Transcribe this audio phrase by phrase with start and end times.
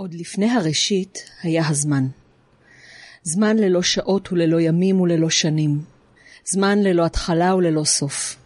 [0.00, 2.06] עוד לפני הראשית היה הזמן.
[3.22, 5.80] זמן ללא שעות וללא ימים וללא שנים.
[6.44, 8.36] זמן ללא התחלה וללא סוף.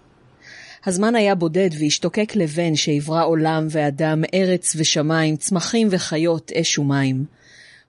[0.87, 7.25] הזמן היה בודד והשתוקק לבן שעברה עולם ואדם, ארץ ושמיים, צמחים וחיות, אש ומים.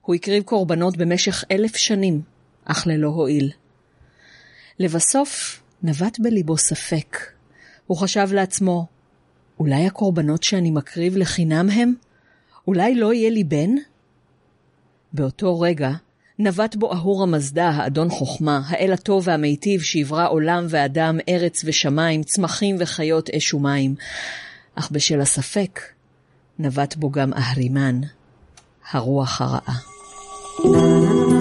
[0.02, 2.20] הוא הקריב קורבנות במשך אלף שנים,
[2.64, 3.52] אך ללא הועיל.
[4.78, 7.18] לבסוף נבט בליבו ספק.
[7.86, 8.86] הוא חשב לעצמו,
[9.60, 12.05] אולי הקורבנות שאני מקריב לחינם הם?
[12.66, 13.70] אולי לא יהיה לי בן?
[15.12, 15.90] באותו רגע
[16.38, 22.76] נבט בו אהור המזדה, האדון חוכמה, האל הטוב והמיטיב שיברא עולם ואדם, ארץ ושמיים, צמחים
[22.78, 23.94] וחיות אש ומים.
[24.74, 25.80] אך בשל הספק,
[26.58, 28.00] נבט בו גם אהרימן,
[28.90, 31.35] הרוח הרעה.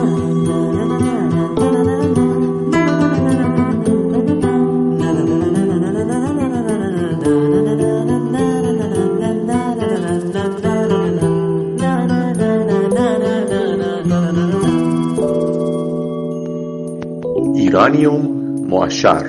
[17.75, 19.21] אורניום מועשר.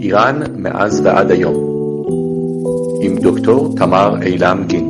[0.00, 1.54] איראן מאז ועד היום.
[3.00, 4.85] עם דוקטור תמר אילם גינדי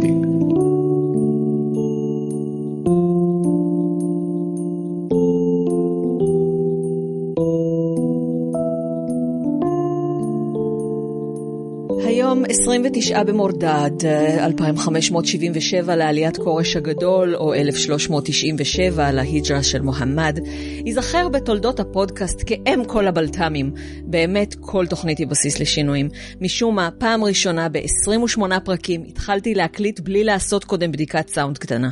[12.97, 14.06] 29 במורדד,
[14.41, 20.38] 2577 לעליית כורש הגדול, או 1397 להיג'רה של מוחמד,
[20.86, 23.72] ייזכר בתולדות הפודקאסט כאם כל הבלת"מים.
[24.03, 26.08] באמת, כל תוכנית היא בסיס לשינויים.
[26.41, 31.91] משום מה, פעם ראשונה ב-28 פרקים התחלתי להקליט בלי לעשות קודם בדיקת סאונד קטנה.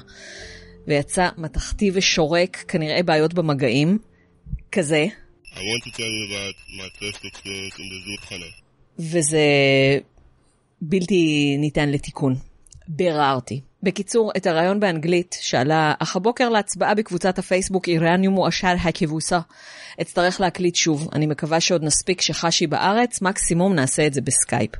[0.87, 3.99] ויצא מתכתי ושורק, כנראה בעיות במגעים,
[4.73, 5.07] כזה.
[5.53, 8.65] I want to tell you about my first experience in the Zulkhana.
[8.99, 9.39] וזה
[10.89, 12.35] בלתי ניתן לתיקון.
[12.89, 13.61] ביררתי.
[13.83, 19.41] בקיצור, את הרעיון באנגלית שעלה אך הבוקר להצבעה בקבוצת הפייסבוק איראניום מואשר הכבוסה.
[20.01, 24.71] אצטרך להקליט שוב, אני מקווה שעוד נספיק שחשי בארץ, מקסימום נעשה את זה בסקייפ.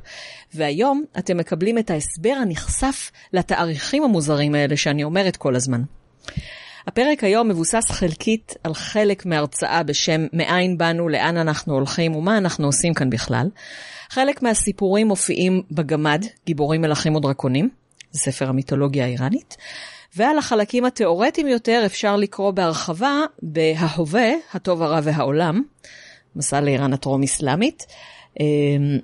[0.53, 5.81] והיום אתם מקבלים את ההסבר הנכסף לתאריכים המוזרים האלה שאני אומרת כל הזמן.
[6.87, 12.65] הפרק היום מבוסס חלקית על חלק מהרצאה בשם מאין באנו, לאן אנחנו הולכים ומה אנחנו
[12.65, 13.49] עושים כאן בכלל.
[14.09, 17.69] חלק מהסיפורים מופיעים בגמד, גיבורים מלכים ודרקונים,
[18.13, 19.57] ספר המיתולוגיה האיראנית,
[20.15, 25.61] ועל החלקים התיאורטיים יותר אפשר לקרוא בהרחבה בההווה, הטוב הרע והעולם,
[26.35, 27.85] מסע לאיראן הטרום-אסלאמית.
[28.39, 28.99] אמ,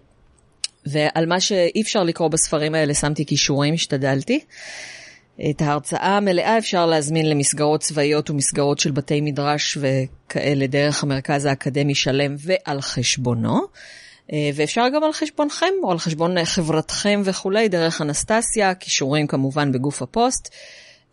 [0.86, 4.40] ועל מה שאי אפשר לקרוא בספרים האלה שמתי כישורים, השתדלתי.
[5.50, 11.96] את ההרצאה המלאה אפשר להזמין למסגרות צבאיות ומסגרות של בתי מדרש וכאלה דרך המרכז האקדמי
[11.96, 13.62] שלם ועל חשבונו.
[14.34, 20.02] אה, ואפשר גם על חשבונכם או על חשבון חברתכם וכולי, דרך אנסטסיה, כישורים כמובן בגוף
[20.02, 20.50] הפוסט.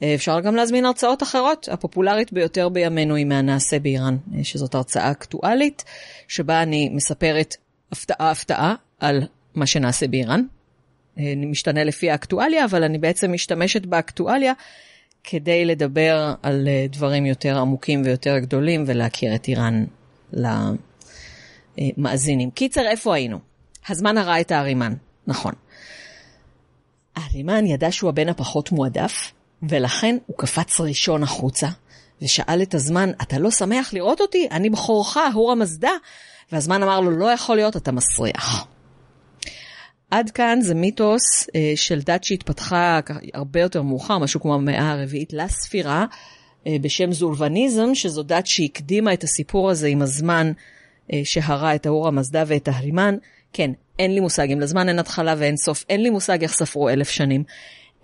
[0.02, 5.10] אה, אפשר גם להזמין הרצאות אחרות, הפופולרית ביותר בימינו היא מהנעשה באיראן, אה, שזאת הרצאה
[5.10, 5.84] אקטואלית,
[6.28, 7.56] שבה אני מספרת
[7.92, 9.22] הפתעה הפתעה על
[9.54, 10.42] מה שנעשה באיראן.
[11.36, 14.52] משתנה לפי האקטואליה, אבל אני בעצם משתמשת באקטואליה
[15.24, 19.84] כדי לדבר על דברים יותר עמוקים ויותר גדולים ולהכיר את איראן
[21.96, 22.50] מאזינים.
[22.50, 23.38] קיצר, איפה היינו?
[23.88, 24.94] הזמן הראה את הארימן,
[25.26, 25.52] נכון.
[27.16, 31.68] הארימן ידע שהוא הבן הפחות מועדף, ולכן הוא קפץ ראשון החוצה,
[32.22, 34.48] ושאל את הזמן, אתה לא שמח לראות אותי?
[34.50, 35.90] אני בכורך, הור המזדה.
[36.52, 38.66] והזמן אמר לו, לא יכול להיות, אתה מסריח.
[40.10, 43.00] עד כאן זה מיתוס אה, של דת שהתפתחה
[43.34, 46.06] הרבה יותר מאוחר, משהו כמו המאה הרביעית לספירה,
[46.66, 50.52] אה, בשם זולבניזם, שזו דת שהקדימה את הסיפור הזה עם הזמן
[51.12, 53.16] אה, שהרה את האור המזדה ואת ההרימן.
[53.52, 56.88] כן, אין לי מושג אם לזמן אין התחלה ואין סוף, אין לי מושג איך ספרו
[56.88, 57.44] אלף שנים.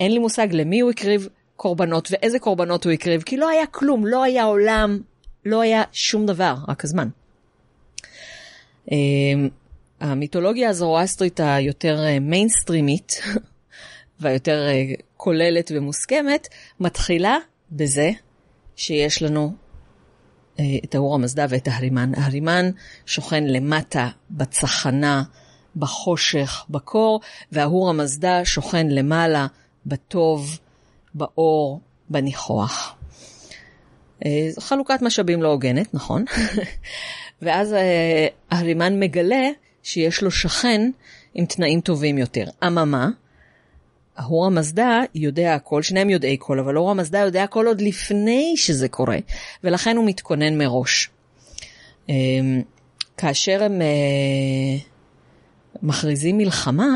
[0.00, 4.06] אין לי מושג למי הוא הקריב קורבנות ואיזה קורבנות הוא הקריב, כי לא היה כלום,
[4.06, 5.00] לא היה עולם,
[5.44, 7.08] לא היה שום דבר, רק הזמן.
[10.02, 13.22] אה, המיתולוגיה הזרואסטרית היותר מיינסטרימית
[14.20, 14.68] והיותר
[15.16, 16.48] כוללת ומוסכמת,
[16.80, 17.36] מתחילה
[17.70, 18.10] בזה
[18.76, 19.52] שיש לנו
[20.60, 22.12] אה, את האור המזדה ואת ההרימן.
[22.16, 22.70] ההרימן
[23.06, 25.22] שוכן למטה, בצחנה,
[25.76, 27.20] בחושך, בקור,
[27.52, 29.46] והאור המזדה שוכן למעלה,
[29.86, 30.58] בטוב,
[31.14, 32.96] באור, בניחוח.
[34.24, 36.24] אה, חלוקת משאבים לא הוגנת, נכון?
[37.42, 39.48] ואז אה, ההרימן מגלה
[39.84, 40.90] שיש לו שכן
[41.34, 42.44] עם תנאים טובים יותר.
[42.66, 43.08] אממה,
[44.20, 48.88] אהור המזדה יודע הכל, שניהם יודעי כל, אבל אהור המזדה יודע הכל עוד לפני שזה
[48.88, 49.18] קורה,
[49.64, 51.10] ולכן הוא מתכונן מראש.
[52.08, 52.62] אמ,
[53.16, 53.86] כאשר הם אה,
[55.82, 56.88] מכריזים מלחמה,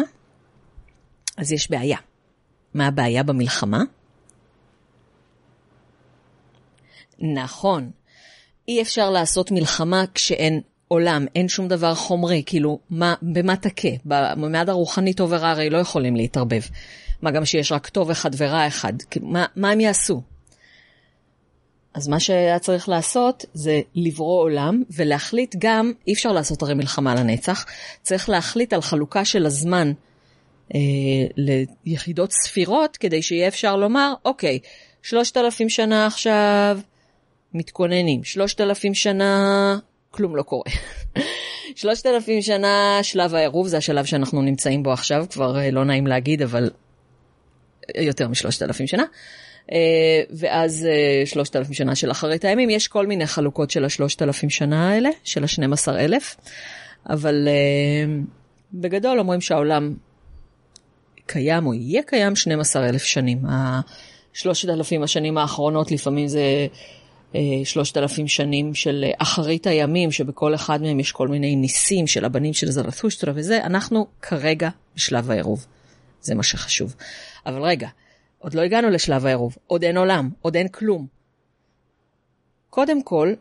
[1.37, 1.99] אז יש בעיה.
[2.75, 3.83] מה הבעיה במלחמה?
[7.19, 7.91] נכון.
[8.69, 13.89] אי אפשר לעשות מלחמה כשאין עולם, אין שום דבר חומרי, כאילו, מה, במה תכה?
[14.05, 16.63] במעמד הרוחני טוב ורע הרי לא יכולים להתערבב.
[17.23, 18.93] מה גם שיש רק טוב אחד ורע אחד,
[19.23, 20.23] מה, מה הם יעשו?
[21.95, 27.15] אז מה שהיה צריך לעשות זה לברוא עולם ולהחליט גם, אי אפשר לעשות הרי מלחמה
[27.15, 27.65] לנצח,
[28.03, 29.93] צריך להחליט על חלוקה של הזמן
[30.75, 30.81] אה,
[31.87, 34.59] ליחידות ספירות כדי שיהיה אפשר לומר, אוקיי,
[35.03, 36.79] שלושת אלפים שנה עכשיו
[37.55, 39.79] מתכוננים, שלושת אלפים שנה
[40.11, 40.71] כלום לא קורה.
[41.75, 46.07] שלושת אלפים שנה שלב העירוב, זה השלב שאנחנו נמצאים בו עכשיו, כבר אה, לא נעים
[46.07, 46.71] להגיד, אבל
[47.99, 49.05] יותר משלושת אלפים שנה.
[49.73, 49.79] אה,
[50.31, 54.51] ואז אה, שלושת אלפים שנה של אחרית הימים, יש כל מיני חלוקות של השלושת אלפים
[54.51, 56.37] שנה האלה, של השנים עשר אלף,
[57.09, 57.49] אבל
[58.73, 59.95] בגדול אומרים שהעולם
[61.29, 63.39] קיים או יהיה קיים 12 אלף שנים.
[63.47, 66.67] השלושת אלפים השנים האחרונות לפעמים זה אה,
[67.65, 72.53] שלושת אלפים שנים של אחרית הימים, שבכל אחד מהם יש כל מיני ניסים של הבנים
[72.53, 75.67] של זרתושטרה וזה, אנחנו כרגע בשלב העירוב.
[76.23, 76.95] זה מה שחשוב.
[77.47, 77.89] אבל רגע,
[78.39, 81.07] עוד לא הגענו לשלב העירוב, עוד אין עולם, עוד אין כלום.
[82.71, 83.33] קודם כל,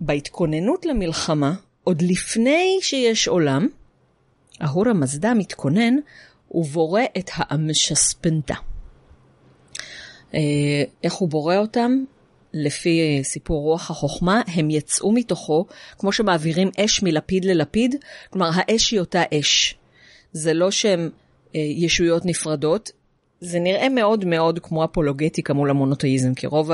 [0.00, 1.54] בהתכוננות למלחמה,
[1.84, 3.68] עוד לפני שיש עולם,
[4.62, 5.94] אהור המזדה מתכונן
[6.50, 8.54] ובורא את האמשספנטה.
[10.34, 10.40] אה,
[11.04, 12.04] איך הוא בורא אותם?
[12.54, 15.66] לפי אה, סיפור רוח החוכמה, הם יצאו מתוכו,
[15.98, 17.94] כמו שמעבירים אש מלפיד ללפיד,
[18.30, 19.74] כלומר האש היא אותה אש.
[20.32, 21.10] זה לא שהם
[21.54, 22.90] אה, ישויות נפרדות,
[23.40, 26.70] זה נראה מאוד מאוד כמו אפולוגטיקה מול המונותאיזם, כי רוב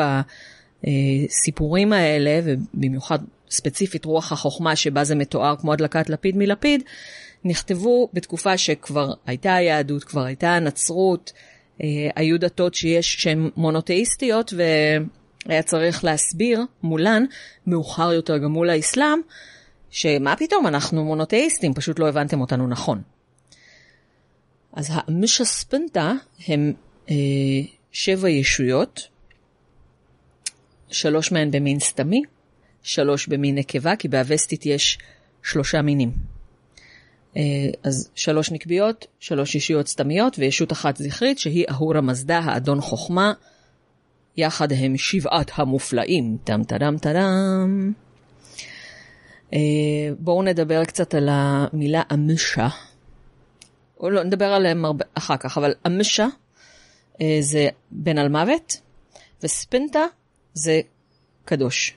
[0.84, 3.18] הסיפורים האלה, ובמיוחד
[3.50, 6.82] ספציפית רוח החוכמה שבה זה מתואר כמו הדלקת לפיד מלפיד,
[7.44, 11.32] נכתבו בתקופה שכבר הייתה היהדות, כבר הייתה הנצרות,
[11.82, 11.86] אה,
[12.16, 14.54] היו דתות שיש, שהן מונותאיסטיות,
[15.48, 17.24] והיה צריך להסביר מולן,
[17.66, 19.18] מאוחר יותר גם מול האסלאם,
[19.90, 23.02] שמה פתאום, אנחנו מונותאיסטים, פשוט לא הבנתם אותנו נכון.
[24.72, 26.12] אז המשספנטה
[26.48, 26.72] הם
[27.10, 27.14] אה,
[27.92, 29.08] שבע ישויות,
[30.90, 32.22] שלוש מהן במין סתמי,
[32.82, 34.98] שלוש במין נקבה, כי באבסטית יש
[35.42, 36.12] שלושה מינים.
[37.36, 37.42] אה,
[37.82, 43.32] אז שלוש נקביות, שלוש אישיות סתמיות וישות אחת זכרית שהיא אהורה מזדה, האדון חוכמה.
[44.36, 47.92] יחד הם שבעת המופלאים, טם טדם טדם.
[49.52, 49.58] אה,
[50.18, 52.68] בואו נדבר קצת על המילה אמשה.
[54.00, 56.26] או לא, נדבר עליהם הרבה, אחר כך, אבל אמשה
[57.20, 58.80] אה, זה בן על מוות,
[59.42, 60.04] וספנטה
[60.54, 60.80] זה
[61.44, 61.96] קדוש.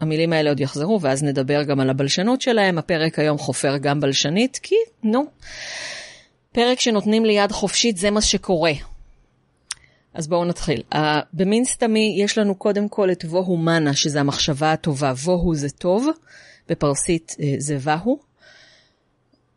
[0.00, 2.78] המילים האלה עוד יחזרו, ואז נדבר גם על הבלשנות שלהם.
[2.78, 5.24] הפרק היום חופר גם בלשנית, כי, נו,
[6.52, 8.72] פרק שנותנים לי יד חופשית, זה מה שקורה.
[10.14, 10.82] אז בואו נתחיל.
[10.94, 10.98] Uh,
[11.32, 15.12] במין סתמי יש לנו קודם כל את ווהו מנה, שזה המחשבה הטובה.
[15.24, 16.08] ווהו זה טוב,
[16.68, 18.30] בפרסית uh, זה והו.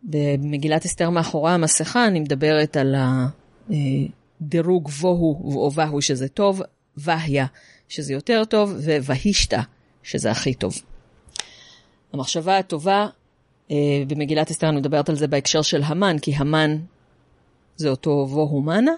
[0.04, 6.62] במגילת אסתר מאחורי המסכה אני מדברת על הדירוג אה, ווהו או והו שזה טוב,
[6.98, 7.46] והיה
[7.90, 8.74] שזה יותר טוב,
[9.06, 9.62] ווהישתא
[10.04, 10.74] שזה הכי טוב.
[12.14, 13.08] המחשבה הטובה,
[13.72, 16.78] אה, במגילת אסתר אני מדברת על זה בהקשר של המן, כי המן
[17.76, 18.92] זה אותו ווהו מנה,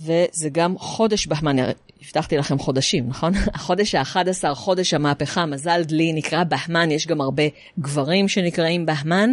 [0.00, 1.56] וזה גם חודש בהמן,
[2.02, 3.32] הבטחתי לכם חודשים, נכון?
[3.54, 7.42] החודש ה-11, חודש המהפכה, מזל דלי נקרא בהמן, יש גם הרבה
[7.78, 9.30] גברים שנקראים בהמן,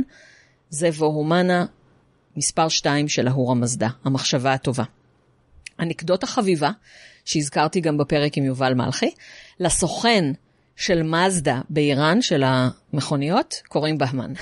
[0.70, 1.66] זה ווהו מנה,
[2.38, 4.84] מספר 2 של אהור המזדה, המחשבה הטובה.
[5.80, 6.72] אנקדוטה חביבה,
[7.26, 9.12] שהזכרתי גם בפרק עם יובל מלכי,
[9.60, 10.32] לסוכן
[10.76, 14.34] של מזדה באיראן, של המכוניות, קוראים בהמן.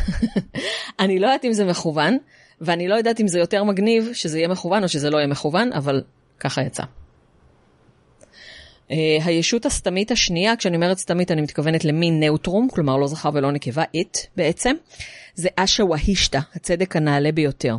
[1.00, 2.17] אני לא יודעת אם זה מכוון,
[2.62, 5.74] ואני לא יודעת אם זה יותר מגניב שזה יהיה מכוון או שזה לא יהיה מכוון,
[5.74, 6.03] אבל
[6.39, 6.83] ככה יצא.
[8.89, 8.93] Uh,
[9.25, 13.83] הישות הסתמית השנייה, כשאני אומרת סתמית אני מתכוונת למין נאוטרום, כלומר לא זכר ולא נקבה,
[13.83, 14.75] it בעצם,
[15.35, 17.75] זה אשה והישתא, הצדק הנעלה ביותר.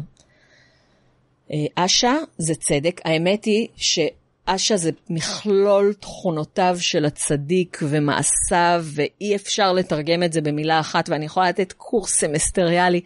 [1.49, 3.99] Uh, אשה זה צדק, האמת היא ש...
[4.47, 11.25] אשה זה מכלול תכונותיו של הצדיק ומעשיו, ואי אפשר לתרגם את זה במילה אחת, ואני
[11.25, 13.01] יכולה לתת קורס סמסטריאלי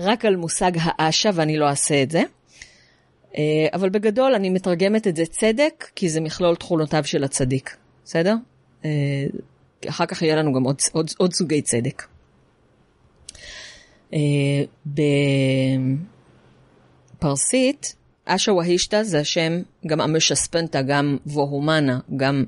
[0.00, 2.22] רק על מושג האשה, ואני לא אעשה את זה.
[3.36, 8.34] אה, אבל בגדול אני מתרגמת את זה צדק, כי זה מכלול תכונותיו של הצדיק, בסדר?
[8.84, 8.90] אה,
[9.88, 12.02] אחר כך יהיה לנו גם עוד, עוד, עוד סוגי צדק.
[14.14, 14.18] אה,
[17.18, 22.44] בפרסית, אשה והישתא זה השם, גם המשספנטה, גם ווהומנה, גם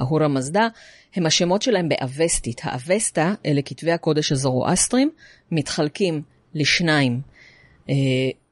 [0.00, 0.68] אהורה מזדה,
[1.16, 2.60] הם השמות שלהם באבסטית.
[2.64, 5.10] האבסטה, אלה כתבי הקודש הזרואסטרים,
[5.50, 6.22] מתחלקים
[6.54, 7.20] לשניים.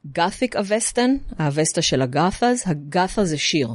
[0.06, 3.68] גת'יק אבסטן, האבסטה של הגת'אז, הגת'ה זה שיר.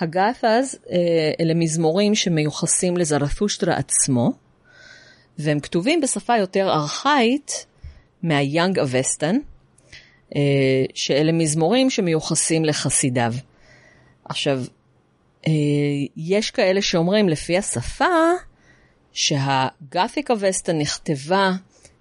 [0.00, 0.96] הגאת'אז אה,
[1.40, 4.32] אלה מזמורים שמיוחסים לזרתושטרה עצמו,
[5.38, 7.66] והם כתובים בשפה יותר ארכאית
[8.22, 9.36] מהיאנג אבסטן,
[10.36, 10.40] אה,
[10.94, 13.34] שאלה מזמורים שמיוחסים לחסידיו.
[14.24, 14.62] עכשיו,
[15.46, 15.52] אה,
[16.16, 18.04] יש כאלה שאומרים לפי השפה
[19.12, 21.50] שהגאת'יק אבסטן נכתבה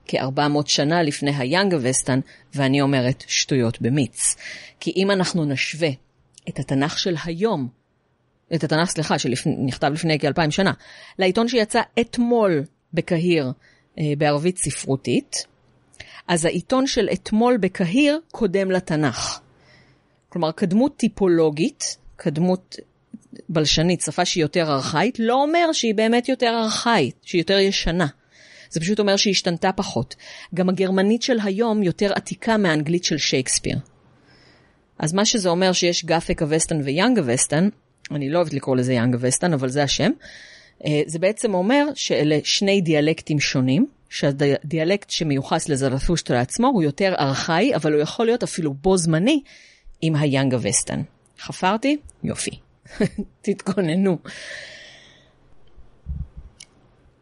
[0.10, 2.20] כ-400 שנה לפני היאנג אבסטן,
[2.54, 4.36] ואני אומרת שטויות במיץ.
[4.80, 5.90] כי אם אנחנו נשווה
[6.50, 7.68] את התנ"ך של היום,
[8.56, 10.74] את התנ"ך, סליחה, שנכתב לפני כאלפיים שנה,
[11.20, 12.64] לעיתון שיצא אתמול
[12.94, 13.52] בקהיר
[14.00, 15.46] אה, בערבית ספרותית,
[16.28, 19.40] אז העיתון של אתמול בקהיר קודם לתנ"ך.
[20.30, 22.76] כלומר, קדמות טיפולוגית, קדמות
[23.50, 28.08] בלשנית, שפה שהיא יותר ארכאית, לא אומר שהיא באמת יותר ארכאית, שהיא יותר ישנה.
[28.70, 30.16] זה פשוט אומר שהיא השתנתה פחות.
[30.56, 33.78] גם הגרמנית של היום יותר עתיקה מהאנגלית של שייקספיר.
[35.00, 37.70] אז מה שזה אומר שיש גאפק אבסטן ויאנג אבסטן,
[38.12, 40.12] אני לא אוהבת לקרוא לזה יאנג אבסטן, אבל זה השם,
[40.86, 47.76] אה, זה בעצם אומר שאלה שני דיאלקטים שונים, שהדיאלקט שמיוחס לזרתושטרה עצמו הוא יותר ארכאי,
[47.76, 49.42] אבל הוא יכול להיות אפילו בו זמני
[50.02, 51.02] עם היאנג אבסטן.
[51.40, 51.98] חפרתי?
[52.24, 52.52] יופי.
[53.42, 54.18] תתכוננו.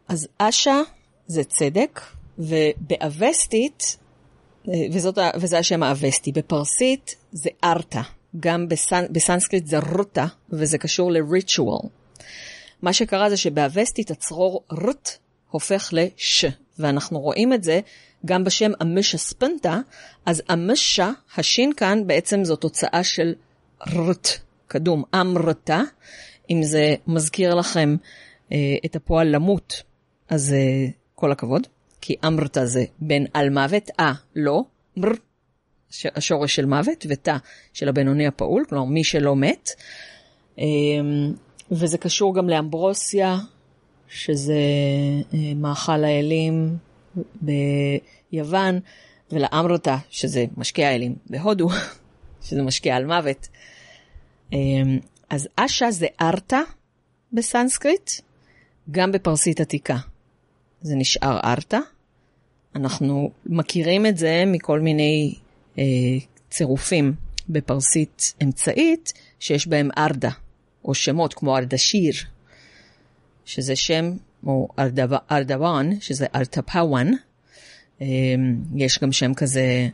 [0.08, 0.80] אז אשה
[1.28, 2.00] זה צדק,
[2.38, 3.98] ובאווסטית,
[4.68, 8.02] אה, וזאת, וזה השם האווסטי, בפרסית זה ארתה,
[8.40, 11.88] גם בסנ, בסנסקריט זה רוטה, וזה קשור לריטואל.
[12.82, 15.18] מה שקרה זה שבאווסטית הצרור רות
[15.50, 16.44] הופך לש,
[16.78, 17.80] ואנחנו רואים את זה
[18.26, 19.80] גם בשם אמשה ספנטה,
[20.26, 23.34] אז אמשה, השין כאן בעצם זו תוצאה של
[23.92, 25.82] רות, קדום, אמרתה,
[26.50, 27.96] אם זה מזכיר לכם
[28.52, 29.82] אה, את הפועל למות,
[30.28, 30.86] אז אה,
[31.18, 31.66] כל הכבוד,
[32.00, 34.62] כי אמרתה זה בין על מוות, אה, לא,
[34.96, 35.08] מר,
[36.16, 37.36] השורש של מוות, ותא
[37.72, 39.70] של הבינוני הפעול, כלומר מי שלא מת.
[40.58, 40.64] אה,
[41.70, 43.38] וזה קשור גם לאמברוסיה,
[44.08, 44.54] שזה
[45.34, 46.76] אה, מאכל האלים
[47.34, 48.80] ביוון,
[49.32, 51.68] ולאמרתה, שזה משקיע האלים בהודו,
[52.44, 53.48] שזה משקיע על מוות.
[54.52, 54.58] אה,
[55.30, 56.60] אז אשה זה ארתה
[57.32, 58.10] בסנסקריט,
[58.90, 59.96] גם בפרסית עתיקה.
[60.82, 61.78] זה נשאר ארתה.
[62.74, 65.34] אנחנו מכירים את זה מכל מיני
[65.78, 65.84] אה,
[66.50, 67.14] צירופים
[67.48, 70.30] בפרסית אמצעית, שיש בהם ארדה,
[70.84, 72.12] או שמות כמו ארדשיר,
[73.44, 74.12] שזה שם,
[74.46, 74.68] או
[75.30, 77.10] ארדוון, שזה ארטפאוואן.
[78.00, 79.88] אמ, יש גם שם כזה,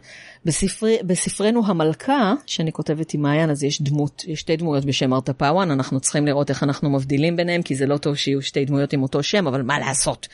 [0.45, 5.71] בספרי, בספרנו המלכה, שאני כותבת עם מעיין, אז יש דמות, יש שתי דמויות בשם ארטפאוואן,
[5.71, 9.03] אנחנו צריכים לראות איך אנחנו מבדילים ביניהם, כי זה לא טוב שיהיו שתי דמויות עם
[9.03, 10.29] אותו שם, אבל מה לעשות,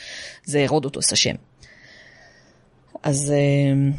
[0.45, 1.35] זה הרודוטוס השם.
[3.03, 3.93] אז אמ,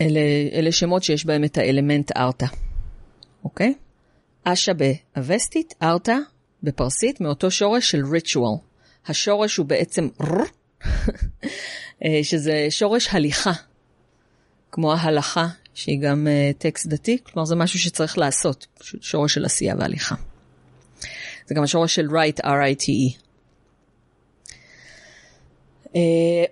[0.00, 0.20] אלה,
[0.52, 2.46] אלה שמות שיש בהם את האלמנט ארטה,
[3.44, 3.74] אוקיי?
[4.44, 6.16] אשה באווסטית, ארטה
[6.62, 8.56] בפרסית, מאותו שורש של ריטואל.
[9.06, 10.42] השורש הוא בעצם ר,
[12.22, 13.52] שזה שורש הליכה,
[14.72, 18.66] כמו ההלכה, שהיא גם uh, טקסט דתי, כלומר זה משהו שצריך לעשות,
[19.00, 20.14] שורש של עשייה והליכה.
[21.46, 23.18] זה גם השורש של right, R-I-T-E.
[25.86, 25.96] Uh,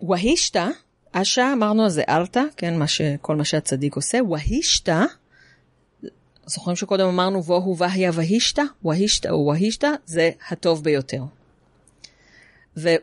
[0.09, 0.69] והישתא,
[1.13, 5.05] אשה, אמרנו, זה ארתא, כן, מה ש, כל מה שהצדיק עושה, והישתא,
[6.47, 8.63] זוכרים שקודם אמרנו בוהו והיה והישתא?
[8.85, 11.23] והישתא או והישתא זה הטוב ביותר.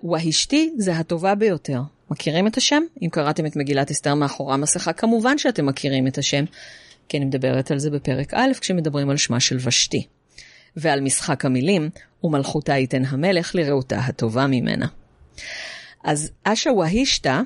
[0.03, 1.81] והישתי זה הטובה ביותר.
[2.11, 2.83] מכירים את השם?
[3.01, 6.45] אם קראתם את מגילת אסתר מאחורי המסכה, כמובן שאתם מכירים את השם,
[7.09, 10.07] כי אני מדברת על זה בפרק א', כשמדברים על שמה של ושתי.
[10.75, 11.89] ועל משחק המילים,
[12.23, 14.87] ומלכותה ייתן המלך לרעותה הטובה ממנה.
[16.03, 17.41] אז אשה והישתא,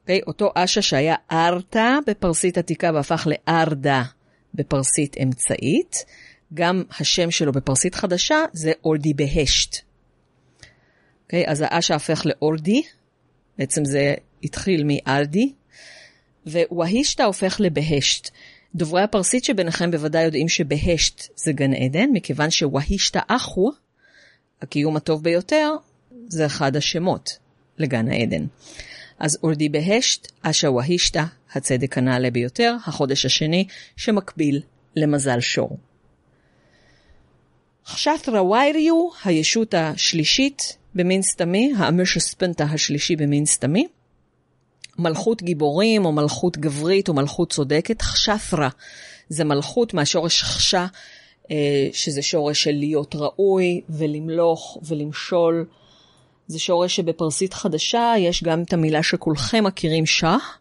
[0.00, 4.02] אוקיי, אותו אשה שהיה ארתא בפרסית עתיקה והפך לארדה
[4.54, 6.04] בפרסית אמצעית,
[6.54, 9.76] גם השם שלו בפרסית חדשה זה אורדי בהשט.
[11.24, 12.82] אוקיי, אז האשה הפך לאורדי,
[13.58, 15.52] בעצם זה התחיל מאלדי,
[16.46, 18.30] ווהישתא הופך לבהשט.
[18.74, 23.70] דוברי הפרסית שביניכם בוודאי יודעים שבהשט זה גן עדן, מכיוון שוהישתא אחו,
[24.62, 25.70] הקיום הטוב ביותר,
[26.28, 27.38] זה אחד השמות
[27.78, 28.46] לגן העדן.
[29.18, 33.66] אז אורדי בהשט, אשה והישתא, הצדק הנעלה ביותר, החודש השני,
[33.96, 34.62] שמקביל
[34.96, 35.78] למזל שור.
[37.86, 43.88] חשתרא וייריו, הישות השלישית במין סתמי, האמשספנטה השלישי במין סתמי.
[44.98, 48.68] מלכות גיבורים או מלכות גברית או מלכות צודקת, חשתרא
[49.28, 50.86] זה מלכות מהשורש חשה,
[51.50, 55.66] אה, שזה שורש של להיות ראוי ולמלוך ולמשול.
[56.46, 60.58] זה שורש שבפרסית חדשה יש גם את המילה שכולכם מכירים שח,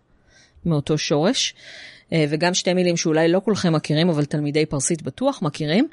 [0.66, 1.54] מאותו שורש.
[2.14, 5.88] אה, וגם שתי מילים שאולי לא כולכם מכירים, אבל תלמידי פרסית בטוח מכירים,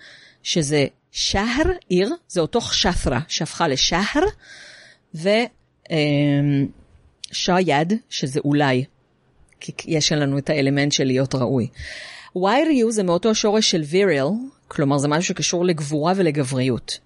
[0.48, 4.22] שזה שהר, עיר, זה אותו שפרה שהפכה לשהר,
[7.30, 8.84] ושייד, שזה אולי,
[9.60, 11.68] כי יש לנו את האלמנט של להיות ראוי.
[12.36, 14.24] וייריו זה מאותו שורש של ויריל,
[14.68, 16.98] כלומר זה משהו שקשור לגבורה ולגבריות.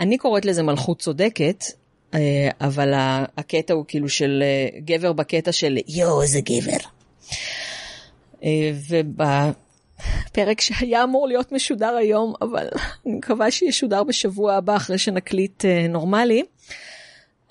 [0.00, 1.64] אני קוראת לזה מלכות צודקת,
[2.14, 2.92] אה, אבל
[3.36, 6.78] הקטע הוא כאילו של אה, גבר בקטע של יואו, איזה גבר.
[8.44, 8.72] אה,
[10.24, 12.68] ובפרק שהיה אמור להיות משודר היום, אבל
[13.06, 16.42] אני מקווה שישודר בשבוע הבא אחרי שנקליט נורמלי,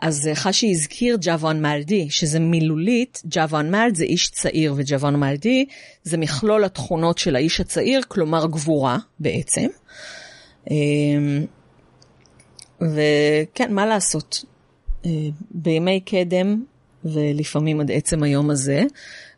[0.02, 5.66] אז חשי הזכיר جوانمردی, שזה מילולית, جوانمرد זה איש צעיר, ו جوانمردی
[6.04, 9.68] זה מכלול התכונות של האיש הצעיר, כלומר גבורה בעצם.
[12.82, 14.46] וכן, מה לעשות?
[15.06, 15.12] אה,
[15.52, 16.64] בימי קדם,
[17.06, 18.84] ולפעמים עד עצם היום הזה,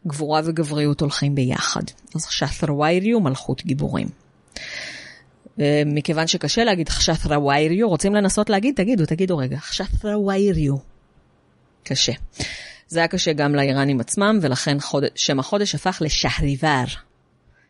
[0.08, 1.82] גבורה וגבריות הולכים ביחד.
[2.16, 4.08] אז חשת'ר וייריו, מלכות גיבורים.
[5.60, 10.76] אה, מכיוון שקשה להגיד חשת'ר וייריו, רוצים לנסות להגיד, תגידו, תגידו רגע, חשת'ר וייריו.
[11.84, 12.14] קשה.
[12.88, 15.04] זה היה קשה גם לאיראנים עצמם, ולכן חוד...
[15.16, 16.84] שם החודש הפך לשהריבר.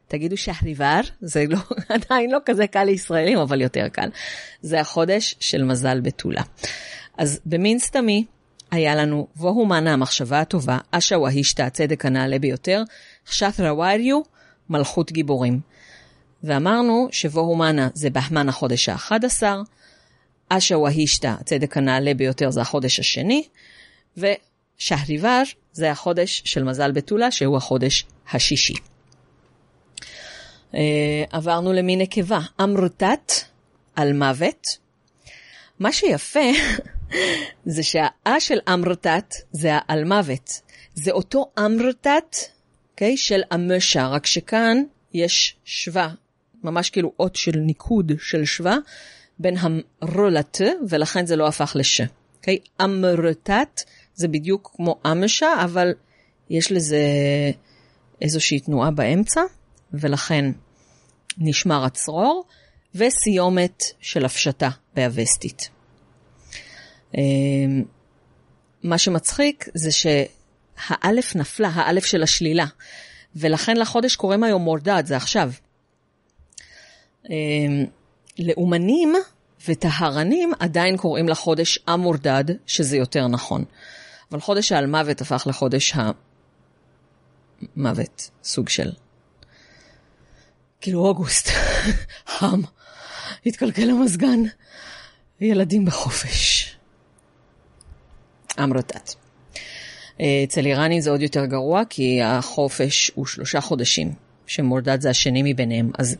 [0.07, 1.57] תגידו שחריבר, זה לא,
[1.95, 4.09] עדיין לא כזה קל לישראלים, אבל יותר קל.
[4.61, 6.41] זה החודש של מזל בתולה.
[7.17, 8.25] אז במין סתמי
[8.71, 12.83] היה לנו בוהו מנה המחשבה הטובה, אשה והישתא הצדק הנעלה ביותר,
[13.27, 14.21] חשת'רה וייריו,
[14.69, 15.59] מלכות גיבורים.
[16.43, 19.61] ואמרנו שבוהו מנה זה בהמן החודש האחד עשר,
[20.49, 23.43] אשה והישתא הצדק הנעלה ביותר זה החודש השני,
[24.17, 28.73] ושהריבר זה החודש של מזל בתולה, שהוא החודש השישי.
[30.75, 33.31] אה, עברנו למין נקבה, אמרתת
[33.95, 34.77] על מוות.
[35.79, 36.39] מה שיפה
[37.65, 40.61] זה שהאה של אמרתת זה העל מוות.
[40.93, 42.45] זה אותו אמרתת, okay,
[42.91, 44.77] אוקיי, של אמשה, רק שכאן
[45.13, 46.09] יש שווה,
[46.63, 48.77] ממש כאילו אות של ניקוד של שווה,
[49.39, 52.01] בין המרלת, ולכן זה לא הפך לש.
[52.01, 52.05] Okay?
[52.37, 52.57] אוקיי?
[52.81, 53.81] אמרתת
[54.13, 55.93] זה בדיוק כמו אמשה, אבל
[56.49, 56.99] יש לזה
[58.21, 59.41] איזושהי תנועה באמצע.
[59.93, 60.45] ולכן
[61.37, 62.45] נשמר הצרור,
[62.95, 65.69] וסיומת של הפשטה באווסטית.
[67.17, 67.83] אמ,
[68.83, 72.65] מה שמצחיק זה שהאלף נפלה, האלף של השלילה,
[73.35, 75.51] ולכן לחודש קוראים היום מורדד, זה עכשיו.
[77.29, 77.85] אמ,
[78.39, 79.13] לאומנים
[79.67, 83.63] וטהרנים עדיין קוראים לחודש המורדד, שזה יותר נכון.
[84.31, 85.93] אבל חודש העל מוות הפך לחודש
[87.75, 88.91] המוות, סוג של
[90.81, 91.47] כאילו אוגוסט,
[92.37, 92.61] חם,
[93.45, 94.39] התקלקל המזגן,
[95.41, 96.60] ילדים בחופש.
[98.59, 99.13] אמרתת.
[100.21, 104.13] אה, אצל איראנים זה עוד יותר גרוע, כי החופש הוא שלושה חודשים,
[104.47, 105.91] שמורדד זה השני מביניהם.
[105.97, 106.17] אז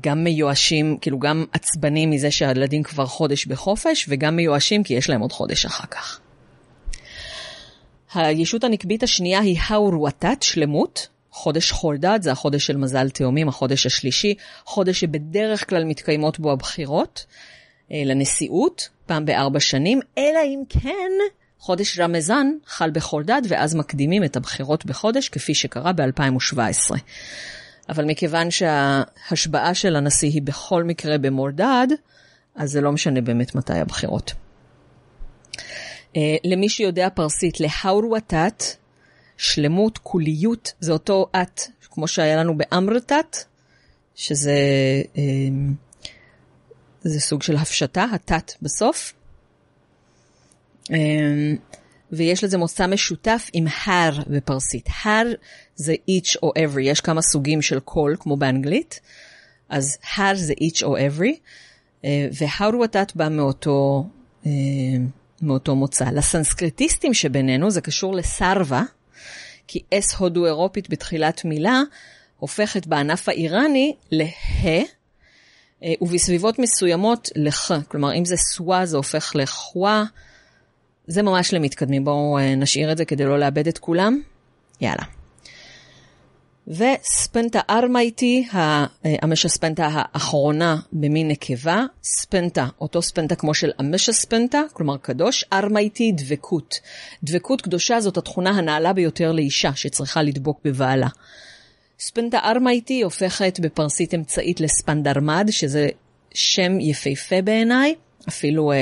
[0.00, 5.20] גם מיואשים, כאילו גם עצבנים מזה שהילדים כבר חודש בחופש, וגם מיואשים כי יש להם
[5.20, 6.20] עוד חודש אחר כך.
[8.14, 14.34] הישות הנקבית השנייה היא האורוותת, שלמות, חודש חולדד זה החודש של מזל תאומים, החודש השלישי,
[14.64, 17.26] חודש שבדרך כלל מתקיימות בו הבחירות
[17.92, 21.10] לנשיאות, פעם בארבע שנים, אלא אם כן
[21.58, 26.96] חודש רמזן חל בחולדד, ואז מקדימים את הבחירות בחודש, כפי שקרה ב-2017.
[27.88, 31.86] אבל מכיוון שההשבעה של הנשיא היא בכל מקרה במורדד,
[32.54, 34.32] אז זה לא משנה באמת מתי הבחירות.
[35.52, 38.64] Uh, למי שיודע פרסית, להאורוותת
[39.36, 43.36] שלמות, קוליות, זה אותו את, כמו שהיה לנו באמרתת,
[44.14, 44.52] שזה
[45.16, 45.74] אמ,
[47.04, 49.12] זה סוג של הפשטה, התת בסוף.
[50.90, 51.56] אמ,
[52.12, 54.88] ויש לזה מוצא משותף עם הר בפרסית.
[55.04, 55.26] הר
[55.76, 59.00] זה each או every, יש כמה סוגים של קול, כמו באנגלית,
[59.68, 61.36] אז הר זה each או every,
[62.04, 64.06] אה, והר התת בא מאותו,
[64.46, 64.50] אה,
[65.42, 66.04] מאותו מוצא.
[66.04, 68.82] לסנסקריטיסטים שבינינו זה קשור לסרווה,
[69.66, 71.82] כי אס הודו אירופית בתחילת מילה
[72.38, 74.24] הופכת בענף האיראני לה,
[74.64, 74.82] אה,
[76.00, 77.70] ובסביבות מסוימות לח.
[77.88, 80.04] כלומר, אם זה סווה זה הופך לחווה.
[81.06, 84.20] זה ממש למתקדמים, בואו אה, נשאיר את זה כדי לא לאבד את כולם.
[84.80, 85.04] יאללה.
[86.68, 88.48] וספנטה ארמייטי,
[89.04, 96.12] המשה ספנטה האחרונה במין נקבה, ספנטה, אותו ספנטה כמו של המשה ספנטה, כלומר קדוש, ארמייטי
[96.12, 96.74] דבקות.
[97.22, 101.08] דבקות קדושה זאת התכונה הנעלה ביותר לאישה שצריכה לדבוק בבעלה.
[101.98, 105.88] ספנטה ארמייטי הופכת בפרסית אמצעית לספנדרמד, שזה
[106.34, 107.94] שם יפהפה בעיניי,
[108.28, 108.76] אפילו uh,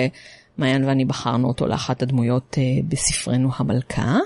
[0.59, 4.19] מעיין ואני בחרנו אותו לאחת הדמויות uh, בספרנו המלכה.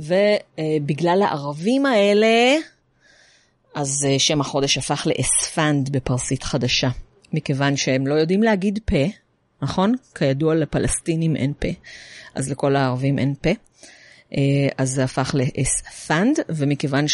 [0.00, 2.56] ובגלל הערבים האלה,
[3.74, 6.88] אז אה, שם החודש הפך לאספנד בפרסית חדשה,
[7.32, 9.06] מכיוון שהם לא יודעים להגיד פה,
[9.62, 9.94] נכון?
[10.14, 11.68] כידוע לפלסטינים אין פה,
[12.34, 13.50] אז לכל הערבים אין פה.
[14.36, 17.08] אה, אז זה הפך לאספנד, ומכיוון